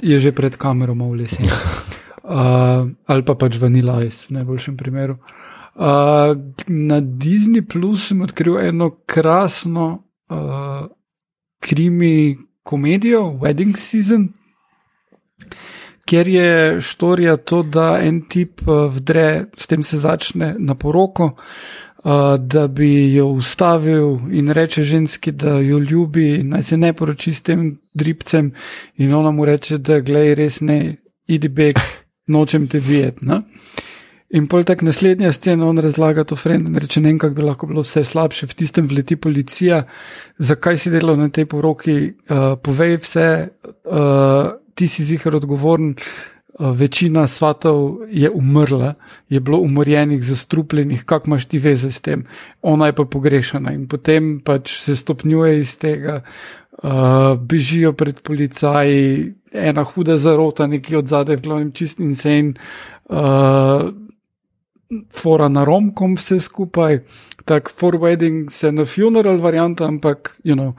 [0.04, 1.48] je že pred kamero v lesen.
[2.24, 5.20] Uh, ali pa pač Vanilla Ice, v najboljšem primeru.
[5.76, 6.32] Uh,
[6.72, 10.88] na Disney Plus sem odkril eno krasno uh,
[11.60, 12.32] krimi
[12.64, 14.32] komedijo, Wedding Season,
[16.08, 21.44] kjer je štorija to, da en tip vdre, s tem se začne na poroko, uh,
[22.38, 27.42] da bi jo ustavil in reče ženski, da jo ljubi, naj se ne poroči s
[27.42, 28.52] tem dribcem,
[28.96, 30.96] in ona mu reče, da glej, res ne,
[31.26, 31.80] idi beg,
[32.26, 33.24] nočem te videti.
[34.34, 37.42] In pol tak naslednja scena, on razlaga to frend in reče, ne vem, kako bi
[37.46, 39.84] lahko bilo vse slabše, v tistem vleti policija,
[40.38, 41.96] zakaj si delal na tej poroki,
[42.28, 43.28] uh, povej vse,
[43.64, 45.94] uh, ti si zihar odgovoren.
[46.60, 48.94] Eh, večina svatov je umrla,
[49.28, 52.26] je bilo umorjenih, zastrupljenih, kako imaš ti veze s tem,
[52.62, 56.20] ona je pa pogrešana in potem pač se stopnjuje iz tega,
[56.82, 62.54] uh, bežijo pred policaji, ena huda zarota, neki od zadaj, glavnem čist in sen,
[63.10, 63.90] uh,
[65.10, 67.00] fora na romkom, vse skupaj,
[67.44, 70.74] tako for wedding se na funeral varianta, ampak, you know,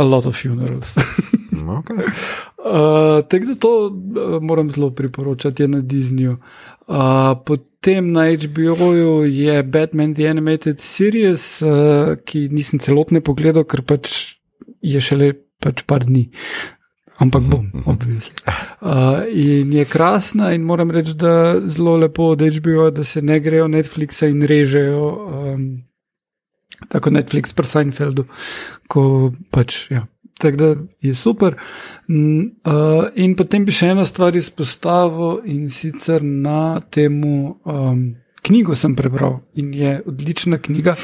[0.00, 0.96] a lot of funerals.
[1.80, 2.04] okay.
[2.64, 6.36] Uh, tako da to uh, moram zelo priporočati na Disneyju.
[6.88, 6.96] Uh,
[7.46, 14.36] potem na HBO-ju je Batman The Animated Series, uh, ki nisem celotne pogledal, ker pač
[14.82, 16.30] je šele pač par dni.
[17.20, 18.32] Ampak bom, obvisel.
[18.80, 23.36] Uh, in je krasna, in moram reči, da zelo lepo od HBO, da se ne
[23.40, 25.66] grejo Netflixa in režejo, um,
[26.88, 28.24] tako Netflix pri Seinfeldu,
[28.88, 29.90] ko pač.
[29.90, 30.06] Ja.
[30.40, 31.54] Tako da je super.
[32.08, 38.06] Uh, in potem bi še ena stvar izpostavil in sicer na temu um,
[38.40, 40.96] knjigo sem prebral in je odlična knjiga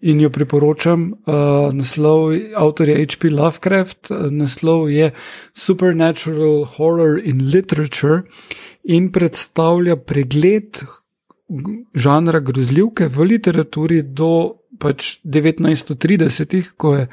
[0.00, 1.08] in jo priporočam.
[1.26, 3.32] Uh, naslov avtorja H.P.
[3.34, 5.10] Lovecraft, naslov je
[5.58, 8.22] Supernatural Horror in Literature
[8.84, 10.84] in predstavlja pregled
[11.94, 17.04] žanra grozljivke v literaturi do pač 1930-ih, ko je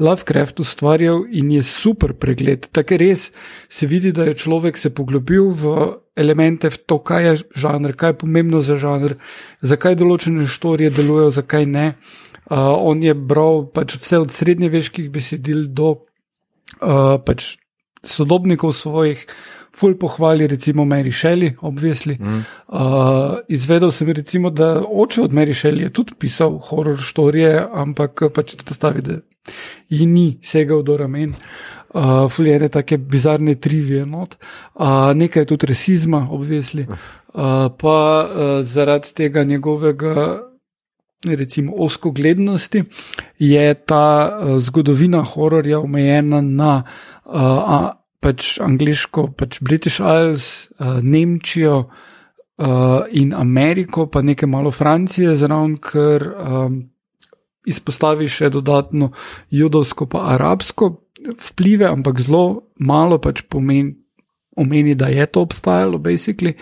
[0.00, 2.68] Lovecraft ustvarjal in je super pregled.
[2.72, 3.28] Tako res
[3.68, 5.74] se vidi, da je človek se poglobil v
[6.16, 9.16] elemente, v to, kaj je žanr, kaj je pomembno za žanr,
[9.60, 11.86] zakaj določene štorije delujejo, zakaj ne.
[12.50, 15.92] Uh, on je bral pač vse od srednjeveških besedil do
[16.80, 17.60] uh, pač
[18.02, 19.26] sodobnikov svojih
[19.76, 22.16] ful pohvali, recimo Mary Shelley, obvisli.
[22.20, 22.44] Mm.
[22.68, 28.22] Uh, izvedel sem, recimo, da oče od Mary Shelley je tudi pisal horor storije, ampak
[28.34, 29.20] pač te postavi, da
[29.88, 31.34] ji ni segal do ramen.
[31.90, 34.36] Uh, Fuljene take bizarne trivije, not.
[34.74, 36.86] uh, nekaj tudi rasizma, obvisli.
[36.86, 40.38] Uh, pa uh, zaradi tega njegovega,
[41.26, 42.84] recimo, oskoglednosti
[43.38, 46.82] je ta uh, zgodovina hororja omejena na
[47.24, 55.36] uh, pač angliško, pač British Isles, uh, Nemčijo uh, in Ameriko, pa nekaj malo Francije,
[55.36, 56.82] zraven, ker um,
[57.68, 59.12] izpostavi še dodatno
[59.52, 60.92] judovsko pa arabsko
[61.50, 63.99] vplive, ampak zelo malo pač pomeni.
[64.60, 66.54] Omeni, da je to obstajalo, basically,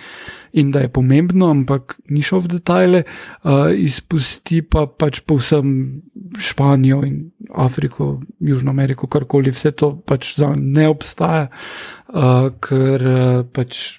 [0.53, 6.03] in da je pomembno, ampak ni šel v detajle, uh, izpusti pa pač povsem
[6.39, 13.43] Španijo in Afriko, Južno Ameriko, karkoli, vse to pač za ne obstaja, uh, ker uh,
[13.53, 13.99] pač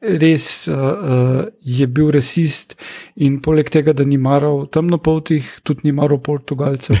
[0.00, 2.76] res uh, je bil rasist
[3.16, 6.96] in poleg tega, da ni maral temnopoltih, tudi ni maral Portugalcev.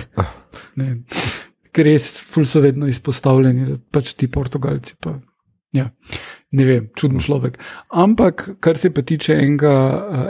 [1.70, 4.96] Ker res ful so vedno izpostavljeni, pač ti Portugalci.
[5.00, 5.14] Pa,
[5.72, 5.90] ja,
[6.50, 7.58] ne vem, čuden človek.
[7.88, 9.74] Ampak, kar se pa tiče enega,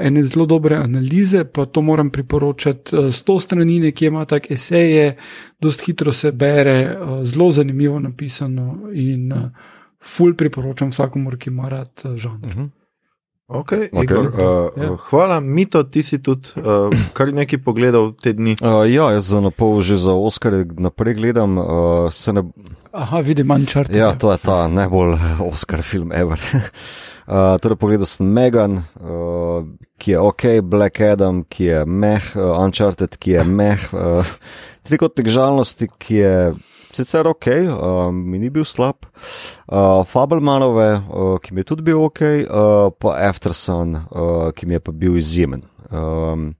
[0.02, 2.96] ene zelo dobre analize, pa to moram priporočati.
[3.12, 5.16] Sto strani nekje ima tak eseje,
[5.60, 9.32] dost hitro se bere, zelo zanimivo napisano in
[10.00, 12.46] ful priporočam vsakomur, ki ima rad žanr.
[12.46, 12.60] Uh mhm.
[12.60, 12.79] -huh.
[13.50, 14.04] Okay, okay.
[14.04, 14.96] Igor, uh, ja.
[15.10, 16.86] Hvala, Mito, ti si tudi uh,
[17.18, 18.54] kar nekaj pogledal te dni.
[18.62, 21.58] Uh, ja, jaz za napol že za Oscar naprej gledam.
[21.58, 22.46] Uh, ne...
[22.94, 23.98] Aha, vidim, manj črte.
[23.98, 26.38] Ja, to je ta najbolj Oscar film ever.
[27.26, 29.66] uh, torej, pogledal sem Megan, uh,
[29.98, 34.22] ki je ok, Black Adam, ki je meh, uh, Uncharted, ki je meh, uh,
[34.86, 36.34] trikotnik žalnosti, ki je
[36.96, 39.06] sicer ok, uh, mi ni bil slab,
[39.68, 44.78] uh, Fabelmanove, uh, ki mi je tudi bil ok, uh, pa Aftersun, uh, ki mi
[44.78, 45.66] je pa bil izjemen.
[45.90, 46.52] Um,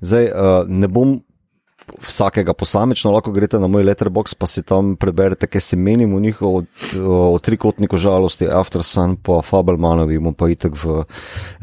[0.00, 1.18] zdaj, uh, ne bom
[2.02, 6.20] vsakega posamično, lahko greste na moj letterbox, pa si tam preberete, kaj se menim v
[6.20, 6.66] njih, od,
[7.04, 11.02] od trikotniku žalosti, After Sun, pa Fabelmanovi, bom pa itek v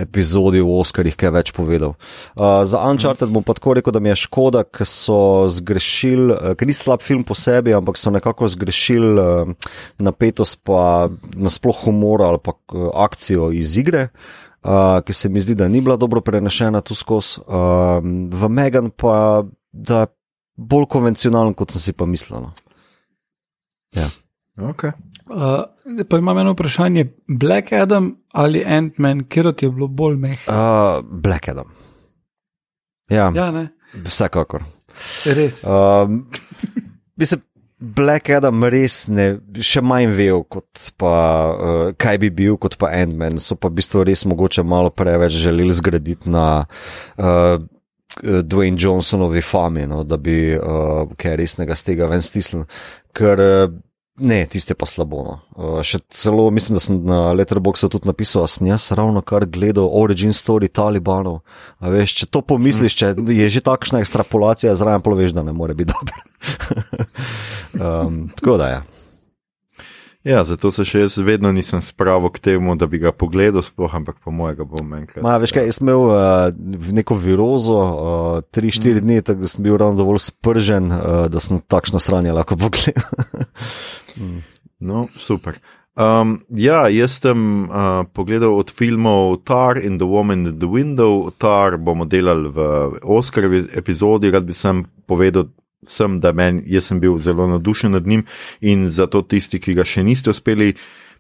[0.02, 1.96] epizodi v Oscarjih kaj več povedal.
[2.36, 6.68] Uh, za Uncharted bom pa tako rekel, da mi je škoda, ker so zgrešili, ker
[6.68, 9.54] ni slab film po sebi, ampak so nekako zgrešili uh,
[10.00, 14.10] napetost, pa nasploh humor ali pa uh, akcijo iz igre.
[14.66, 18.02] Uh, ki se mi zdi, da ni bila dobro prenešena tu skozi, uh,
[18.34, 19.46] v Megan pa
[19.76, 20.12] da je
[20.56, 22.48] bolj konvencionalen, kot sem si pa mislil.
[22.48, 22.54] No.
[23.96, 24.08] Ja.
[24.72, 24.96] Okay.
[25.26, 25.66] Uh,
[26.10, 27.08] pa imam eno vprašanje.
[27.28, 30.52] Black Adam ali Ant-Man, kjer ti je bilo bolj mehko?
[30.52, 31.74] Uh, Black Adam.
[33.10, 33.68] Ja, ja
[34.06, 34.64] vsekakor.
[35.36, 35.64] Res.
[35.64, 36.10] Uh,
[37.16, 37.42] mislim,
[37.80, 39.26] Black Adam res ne,
[39.60, 41.12] še manj vejo, kot pa,
[41.52, 43.38] uh, kaj bi bil, kot pa Ant-Man.
[43.44, 46.48] So pa v bistvu res mogoče malo preveč želeli zgraditi na.
[47.20, 47.58] Uh, Eh,
[48.24, 52.63] Dwayne Johnsonovi fami, no, da bi uh, kaj resnega z tega ven stisnil.
[53.16, 53.74] Ker uh,
[54.24, 55.24] ne, tiste pa slabo.
[55.26, 55.36] No.
[55.55, 59.47] Uh, še celo mislim, da sem na Letterboxu tudi napisal, da sem jaz ravno kar
[59.51, 61.41] gledal Origin Story Talibanov.
[61.84, 65.76] A veš, če to pomisliš, če je že takšna ekstrapolacija, zraven poveš, da ne more
[65.76, 66.16] biti dobro.
[67.86, 68.80] um, tako da je.
[68.80, 69.05] Ja.
[70.26, 73.94] Ja, zato se še jaz vedno nisem spravil k temu, da bi ga pogledal, sploh,
[73.94, 75.22] ampak po mojega bom enkrat.
[75.22, 76.50] Ma, veš kaj, jaz sem imel uh,
[76.98, 77.78] neko virozo,
[78.50, 79.06] 3-4 uh, mm.
[79.06, 83.06] dni, tako da sem bil ravno dovolj spržen, uh, da sem takšno sranje lahko pogledal.
[84.18, 84.42] mm.
[84.90, 85.62] No, super.
[85.96, 91.30] Um, ja, jaz sem uh, pogledal od filmov Tar in The Woman in the Window.
[91.38, 92.66] Tar bomo delali v
[93.00, 95.54] Oscarovi epizodi, rad bi sem povedal
[95.90, 98.26] sem, da men, jaz sem bil zelo navdušen nad njim
[98.62, 100.74] in zato tisti, ki ga še niste uspeli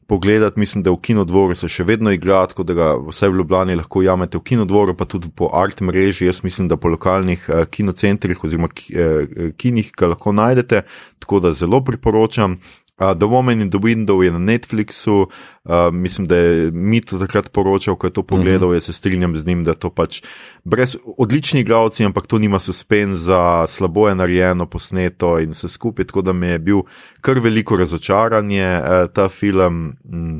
[0.07, 3.77] pogledati, mislim, da v kinodvoru se še vedno igra, tako da ga vse v Ljubljani
[3.79, 7.65] lahko jamete v kinodvoru, pa tudi po art mreži, jaz mislim, da po lokalnih uh,
[7.65, 10.83] kinocentrih oziroma uh, kinih ga lahko najdete,
[11.19, 12.59] tako da zelo priporočam.
[12.97, 15.27] Uh, The Woman in the Window je na Netflixu,
[15.63, 18.67] uh, mislim, da je Mito takrat poročal, ko je to pogledal.
[18.67, 18.75] Mm -hmm.
[18.75, 20.21] Jaz se strinjam z njim, da to pač
[20.63, 26.05] brez odličnih glavci, ampak to nima suspenza, slabo je narejeno, posneto in vse skupaj.
[26.05, 26.81] Tako da mi je bil
[27.21, 29.93] kar veliko razočaranje uh, ta film.
[30.05, 30.39] Mm.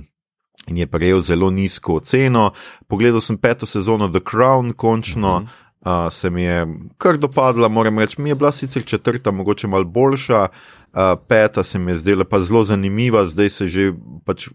[0.68, 2.52] In je prejel zelo nizko oceno.
[2.88, 5.65] Pogledal sem peto sezono The Crown, končno mm -hmm.
[5.86, 6.68] Uh, se mi je
[6.98, 11.80] kar dopadla, moram reči, mi je bila sicer četrta, mogoče malo boljša, uh, peta se
[11.80, 13.94] mi je zdela pa zelo zanimiva, zdaj se že
[14.26, 14.48] pač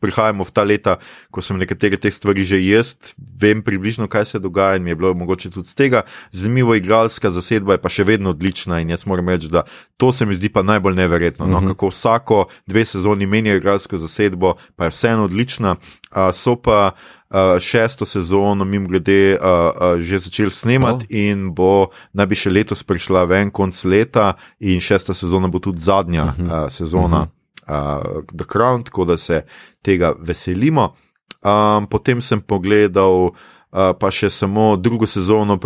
[0.00, 0.96] prihajamo v ta leta,
[1.30, 4.96] ko sem nekatere te stvari že jaz, vem približno, kaj se dogaja in mi je
[4.96, 6.02] bilo mogoče tudi z tega.
[6.32, 9.64] Zanimivo igralska zasedba je pa še vedno odlična in jaz moram reči, da
[9.96, 11.46] to se mi zdi pa najbolj neverjetno.
[11.46, 11.56] No?
[11.56, 11.64] Uh mhm.
[11.64, 11.74] -huh.
[11.74, 15.76] Kako vsako dve sezoni menjajo igralsko zasedbo, pa je vseeno odlična.
[16.10, 17.15] Uh, so pa uh,
[17.60, 21.16] šesto sezono, mimo grede, uh, uh, že začeli snemati oh.
[21.16, 25.82] in bo naj bi še letos prišla ven konc leta, in šesta sezona bo tudi
[25.82, 26.64] zadnja uh -huh.
[26.64, 27.28] uh, sezona uh
[27.66, 28.18] -huh.
[28.18, 29.44] uh, The Crown, tako da se
[29.82, 30.94] tega veselimo.
[31.42, 33.30] Um, potem sem pogledal.
[33.72, 35.58] Uh, pa še samo drugo sezono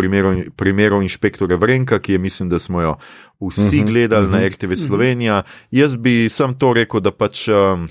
[0.56, 2.96] primerov inšpektorja Vrenka, ki je mislim, da smo jo
[3.40, 4.32] vsi uh mhm, -huh, gledali uh -huh.
[4.32, 4.46] na mhm.
[4.46, 5.42] RTV Slovenija.
[5.70, 7.88] Jaz bi sam to rekel, da pač um,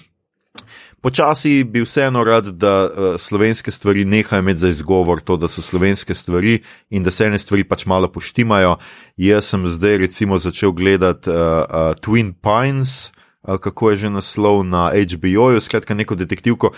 [1.01, 5.61] počasi bi vseeno rad, da uh, slovenske stvari nehajo imeti za izgovor to, da so
[5.61, 8.77] slovenske stvari in da se ene stvari pač malo poštimajo.
[9.17, 14.63] Jaz sem zdaj recimo začel gledati uh, uh, Twin Pines, uh, kako je že naslov
[14.63, 16.71] na HBO-ju, skratka neko detektivko,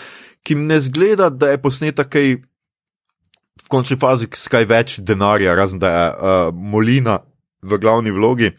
[0.44, 2.36] ki mi ne zgleda, da je posneta kaj
[3.62, 7.20] v končni fazi kaj več denarja, razen da je uh, Molina
[7.62, 8.52] v glavni vlogi.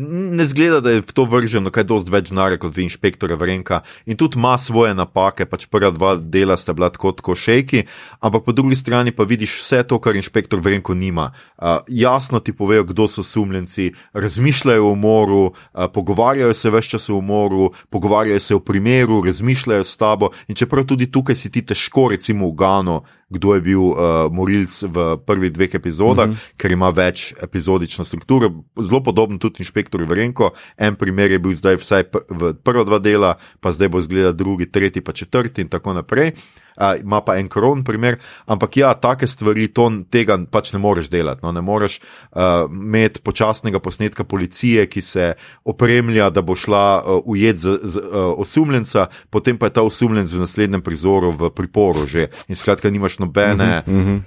[0.00, 3.80] Ne zgleda, da je v to vrženo kaj dosti več denarja kot v inšpektorja Vrenka
[4.06, 7.82] in tudi ima svoje napake, pač prva dva dela sta bila tako kot šejki,
[8.22, 11.32] ampak po drugi strani pa vidiš vse to, kar inšpektor Vrenko nima.
[11.58, 17.16] Uh, jasno ti povejo, kdo so sumljenci, razmišljajo o umoru, uh, pogovarjajo se več časa
[17.16, 21.66] o umoru, pogovarjajo se o primeru, razmišljajo s tabo in čeprav tudi tukaj si ti
[21.66, 23.96] težko, recimo v Gano, kdo je bil uh,
[24.32, 26.52] morilc v prvih dveh epizodah, mm -hmm.
[26.56, 30.50] ker ima več epizodično strukturo, zelo podobno tudi inšpektor Vrenko.
[30.76, 34.70] En primer je bil zdaj vsaj v prva dva dela, pa zdaj bo zgleda drugi,
[34.70, 36.28] tretji, pa četrti in tako naprej.
[36.28, 36.67] Uh,
[37.00, 41.44] ima pa en koron primer, ampak ja, take stvari, to, tega pač ne moreš delati.
[41.46, 41.52] No?
[41.52, 45.32] Ne moreš uh, imeti počasnega posnetka policije, ki se
[45.64, 50.32] opremlja, da bo šla uh, ujet z, z uh, osumljenca, potem pa je ta osumljenec
[50.32, 53.82] v naslednjem prizoru v priporu že in skratka nimaš nobene.
[53.86, 54.20] Uh -huh, uh -huh.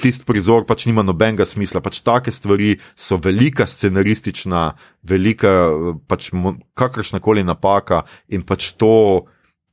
[0.00, 1.80] Tisti prizor pač nima nobenega smisla.
[1.80, 4.72] Pač take stvari so velika scenaristična,
[5.02, 5.70] velika,
[6.06, 6.30] pač
[6.74, 9.24] kakršna koli napaka in pač to,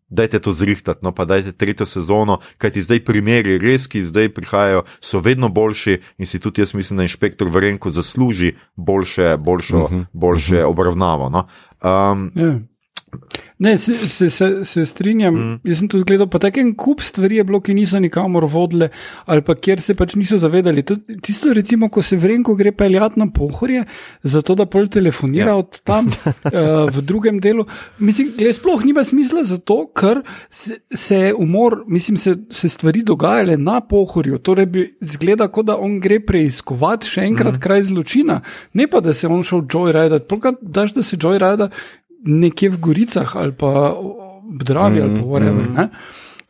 [0.09, 4.83] dajte to zrihtati, no pa dajte tretjo sezono, kajti zdaj primeri, res, ki zdaj prihajajo,
[5.01, 9.91] so vedno boljši in si tudi jaz mislim, da inšpektor Vrenko zasluži boljše, boljšo, uh
[9.91, 10.71] -huh, boljše uh -huh.
[10.71, 11.29] obravnavo.
[11.29, 11.47] No?
[11.83, 12.61] Um, yeah.
[13.59, 15.35] Ne, se, se, se, se strinjam.
[15.35, 15.59] Mm.
[15.63, 18.89] Jaz sem to gledal, pa tako en kup stvari je bilo, ki niso nikamor vodile,
[19.25, 20.83] ali pa kjer se pač niso zavedali.
[20.85, 23.85] To, tisto, recimo, ko se vrenko gre peljati na pohorje,
[24.23, 25.57] zato da pol telefonira ja.
[25.63, 26.51] od tam uh,
[26.95, 27.65] v drugem delu.
[27.97, 33.57] Mislim, da sploh nima smisla, zato ker se, se umor, mislim, se, se stvari dogajale
[33.57, 34.37] na pohorju.
[34.37, 37.63] Torej bi zgleda, kot da on gre preiskovati še enkrat mm.
[37.63, 38.41] kraj zločina,
[38.77, 41.71] ne pa da se on šel joyride, polka daš, da se joyride
[42.25, 43.93] nekje v Goricah ali pa
[44.47, 45.61] v Dravi mm, ali pa v Revu.
[45.61, 45.89] Mm.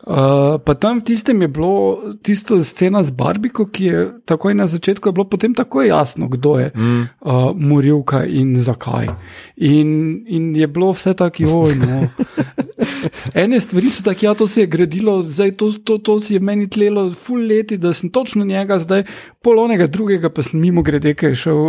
[0.08, 4.64] Uh, pa tam v tistem je bilo tisto scena z Barbiko, ki je takoj na
[4.64, 7.02] začetku bilo potem tako jasno, kdo je mm.
[7.28, 9.10] uh, morilka in zakaj.
[9.56, 12.08] In, in je bilo vse tako, no.
[13.42, 16.40] Ene stvari so tako, ja, to se je gradilo, zdaj to, to, to si je
[16.40, 19.04] meni tlelo, full leti, da sem točno njega, zdaj
[19.42, 21.60] polonega drugega, pa sem mimo grede, ki je šel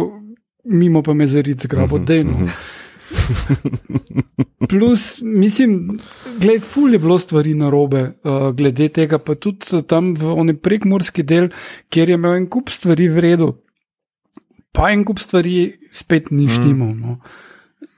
[0.63, 2.31] mimo pa me zariti zgrabo, mm -hmm, dejno.
[2.31, 2.78] Mm -hmm.
[4.69, 5.99] Plus, mislim,
[6.37, 10.57] da je fulje bilo stvari na robe, uh, glede tega, pa tudi tam v onem
[10.57, 11.49] prekmorski del,
[11.89, 13.51] kjer je imel en kup stvari v redu,
[14.75, 16.85] pa en kup stvari spet ni štimo.
[16.85, 16.99] Mm.
[17.01, 17.19] No.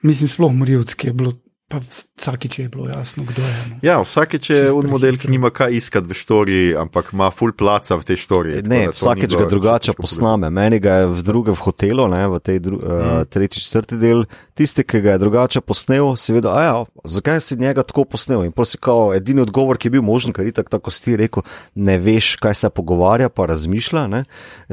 [0.02, 1.34] Mislim, sploh morilski je bilo
[1.72, 1.80] Pa
[2.20, 3.56] vsakeč je bilo jasno, kdo je.
[3.70, 3.76] No.
[3.82, 7.96] Ja, vsakeč je on model, ki nima kaj iskati v štoriji, ampak ima full placa
[7.96, 8.64] v tej štoriji.
[8.68, 10.50] Ne, vsakeč ga drugače posname.
[10.52, 14.26] Meni ga je v drugem v hotelu, ne, v tej dru, uh, tretji, četrti del,
[14.60, 16.76] tisti, ki ga je drugače posnel, seveda, a ja,
[17.08, 18.44] zakaj si njega tako posnel?
[18.46, 21.48] In prosi, kao, edini odgovor, ki je bil možen, ker je tako, si ti rekel,
[21.76, 24.08] ne veš, kaj se pogovarja, pa razmišlja.
[24.12, 24.26] Ne,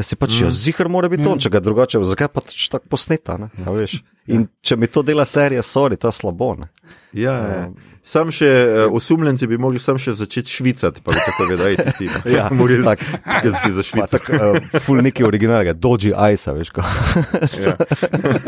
[0.02, 0.48] si pač, mm.
[0.48, 1.38] ja, zihar mora biti mm.
[1.38, 4.00] on, če ga drugače, zakaj pa tako posneta, ne, ja, veš.
[4.28, 6.54] In če mi to dela serija, sorry, to je slabo.
[6.58, 6.68] Ne?
[7.16, 7.68] Ja, ja.
[8.08, 12.06] Sam še uh, osumljenci bi mogli sam še začeti švicati, pa tako da je ti.
[12.36, 13.02] Ja, morali tak,
[13.44, 14.20] da si za švico.
[14.32, 16.84] Uh, ful neki originalnega, doji ice, veš ko.
[17.64, 17.74] ja.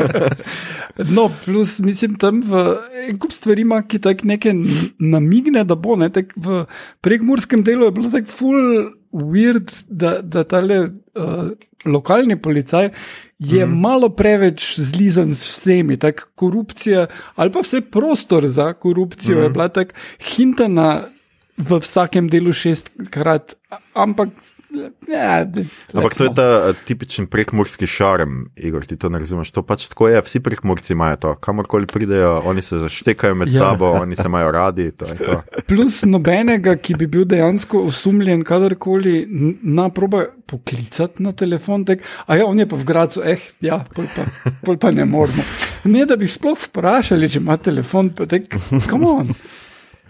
[1.17, 2.63] no, plus mislim tam v
[3.09, 4.57] en kup stvari ima, ki tak nekaj
[4.97, 6.63] namigne, da bo, ne, tak v
[7.05, 8.57] prekmurskem delu je bilo tako ful
[9.11, 11.51] weird, da, da tale uh,
[11.85, 12.89] lokalni policaj
[13.39, 13.79] je mm.
[13.79, 19.43] malo preveč zlizan s vsemi, tako korupcija ali pa vse prostor za korupcijo mm.
[19.43, 19.93] je bila tako
[20.35, 21.03] hintana
[21.57, 23.55] v vsakem delu šestkrat,
[23.93, 24.29] ampak
[25.07, 25.45] Ja,
[25.93, 29.51] Ampak to je ta eh, tipičen prekmorski šarm, Igor, ti to ne razumeš.
[29.51, 31.33] To pač tako je, vsi prekmorci imajo to.
[31.43, 33.59] Kamorkoli pridejo, oni se zaštekajo med ja.
[33.59, 34.91] sabo, oni se imajo radi.
[34.91, 35.41] To to.
[35.67, 39.25] Plus nobenega, ki bi bil dejansko osumljen, kadarkoli
[39.61, 41.85] na proba poklicati na telefon.
[41.85, 44.27] Tak, a ja, on je pa v Gracu, eh, ja, pol pa,
[44.63, 45.43] pol pa ne moramo.
[45.91, 48.47] Ne, da bi sploh vprašali, če ima telefon, pa tek,
[48.89, 49.35] kam on.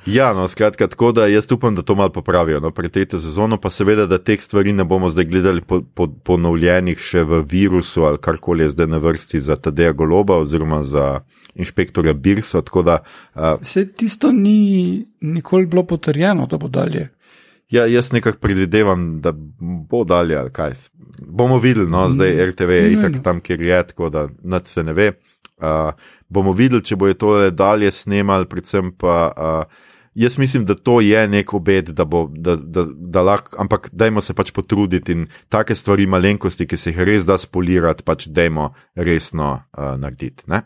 [0.05, 2.59] Ja, no, skratka, tako da jaz upam, da to malo popravijo.
[2.59, 6.07] No, Pred tretjo sezono pa seveda, da teh stvari ne bomo zdaj gledali po, po,
[6.07, 11.19] ponovljenih še v virusu ali karkoli je zdaj na vrsti za Tadeja Goloba oziroma za
[11.55, 12.61] inšpektorja Birsa.
[12.85, 12.97] Da,
[13.35, 17.09] uh, Se tisto ni nikoli bilo potrjeno, da bo dalje.
[17.69, 20.73] Ja, jaz nekako predvidevam, da bo dalje ali kaj.
[21.21, 22.49] Bomo videli, no, zdaj mm.
[22.49, 25.11] RTV je itak tam, kjer je, tako da nad se ne ve.
[25.61, 25.93] Uh,
[26.29, 29.31] bomo videli, če bojo to dalje snemali, predvsem pa.
[29.37, 33.89] Uh, jaz mislim, da to je nek obet, da bo, da, da, da lahko, ampak
[33.91, 38.27] dajmo se pač potruditi in take stvari, malenkosti, ki se jih res da spolirati, pač
[38.27, 40.43] dajmo resno uh, narediti.
[40.47, 40.57] Uh,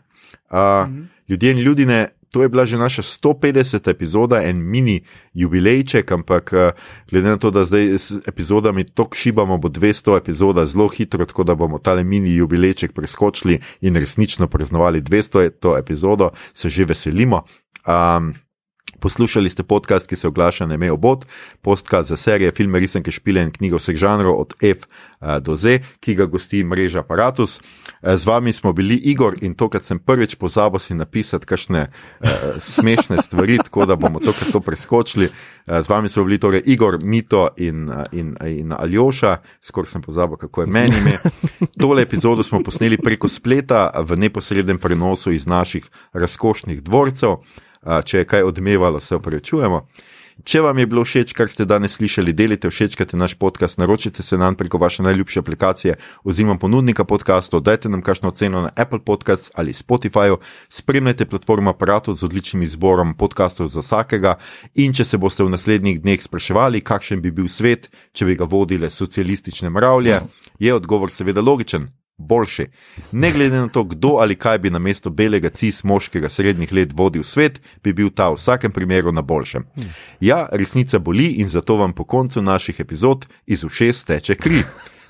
[0.88, 1.02] mhm.
[1.28, 3.90] Ljudje in ljudje, to je bila že naša 150.
[3.90, 5.00] epizoda, en mini
[5.34, 6.70] jubilejček, ampak uh,
[7.10, 11.44] glede na to, da zdaj s epizodami tako šibamo, bo 200 epizoda zelo hitro, tako
[11.44, 15.78] da bomo tale mini jubilejček preskočili in resnično praznovali 200.
[15.78, 17.42] epizodo, se že veselimo.
[17.86, 18.34] Um,
[19.00, 21.26] Poslušali ste podcast, ki se oglaša na ime Obot,
[21.62, 25.78] podcast za serije, filme, risanke, špile in knjige vseh žanrov od F eh, do Z,
[26.00, 27.60] ki ga gosti mreža Apparatus.
[28.02, 32.28] Eh, z vami smo bili Igor in tokrat sem prvič pozabil si napisati kakšne uh,
[32.58, 35.28] smešne stvari, tako da bomo tokrat to preskočili.
[35.66, 40.60] Z vami smo bili torej Igor, Mito in, in, in Aljoša, skoraj sem pozabil, kako
[40.60, 41.18] je meni ime.
[41.80, 47.36] Tole epizodo smo posneli preko spleta v neposrednem prenosu iz naših razkošnih dvorcev
[48.04, 49.86] če je kaj odmevalo, se upravičujemo.
[50.44, 54.36] Če vam je bilo všeč, kar ste danes slišali, delite, všečkajte naš podcast, naročite se
[54.36, 55.94] nam preko vaše najljubše aplikacije
[56.28, 60.36] oziroma ponudnika podcastov, dajte nam kakšno ceno na Apple Podcasts ali Spotify,
[60.68, 64.36] spremljajte platformo aparatov z odličnim izborom podcastov za vsakega
[64.74, 68.44] in če se boste v naslednjih dneh spraševali, kakšen bi bil svet, če bi ga
[68.44, 70.20] vodile socialistične mravlje,
[70.60, 71.88] je odgovor seveda logičen
[72.18, 72.66] boljši.
[73.12, 76.92] Ne glede na to, kdo ali kaj bi na mesto belega cis moškega srednjih let
[76.94, 79.66] vodil svet, bi bil ta v vsakem primeru na boljšem.
[80.20, 84.62] Ja, resnica boli in zato vam po koncu naših epizod iz ušes teče kri.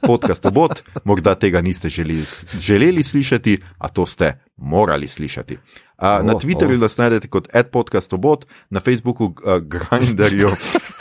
[0.07, 2.25] Podcast obot, morda tega niste želeli,
[2.59, 5.57] želeli slišati, a to ste morali slišati.
[5.97, 6.81] A, oh, na Twitterju oh.
[6.81, 10.51] nas najdete kot adpodcastobot, na Facebooku uh, Grinderju,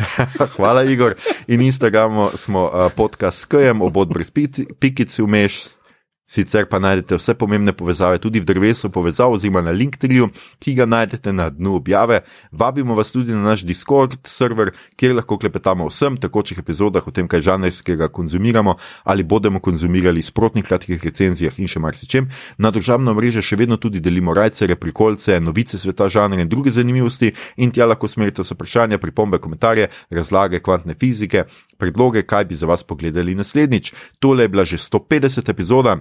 [0.55, 1.15] hvala Igor,
[1.47, 4.31] in Instagramu smo uh, podcast SKM, obot brez
[4.79, 5.84] pikic, vmeš.
[6.25, 10.29] Sicer pa najdete vse pomembne povezave tudi v drevesu povezav oziroma na Linktriju,
[10.59, 12.23] ki ga najdete na dnu objave.
[12.51, 17.11] Vabimo vas tudi na naš Discord server, kjer lahko klepetamo o vsem tekočih epizodah, o
[17.11, 18.73] tem, kaj žanrskega konzumiramo
[19.03, 22.29] ali bomo konzumirali sprotnih kratkih recenzijah in še marsičem.
[22.57, 27.31] Na državno mrežo še vedno tudi delimo rajce, reprikolce, novice sveta žanra in druge zanimivosti
[27.57, 31.45] in tja lahko smerite vse vprašanja, pripombe, komentarje, razlage kvantne fizike,
[31.77, 33.93] predloge, kaj bi za vas pogledali naslednjič.
[34.19, 35.97] Tole je bila že 150 epizoda.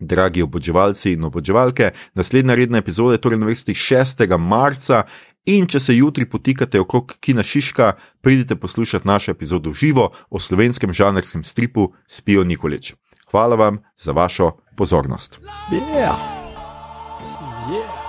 [0.00, 4.38] Dragi oboževalci in oboževalke, naslednja redna epizoda je torej na vrsti 6.
[4.38, 5.02] marca.
[5.46, 10.92] In če se jutri potikate okrog Kina Šiška, pridite poslušati našo epizodo živo o slovenskem
[10.92, 12.94] žanrskem stripu Spijo Nikolič.
[13.30, 15.38] Hvala vam za vašo pozornost.
[15.70, 16.16] Yeah.
[17.70, 17.99] Yeah.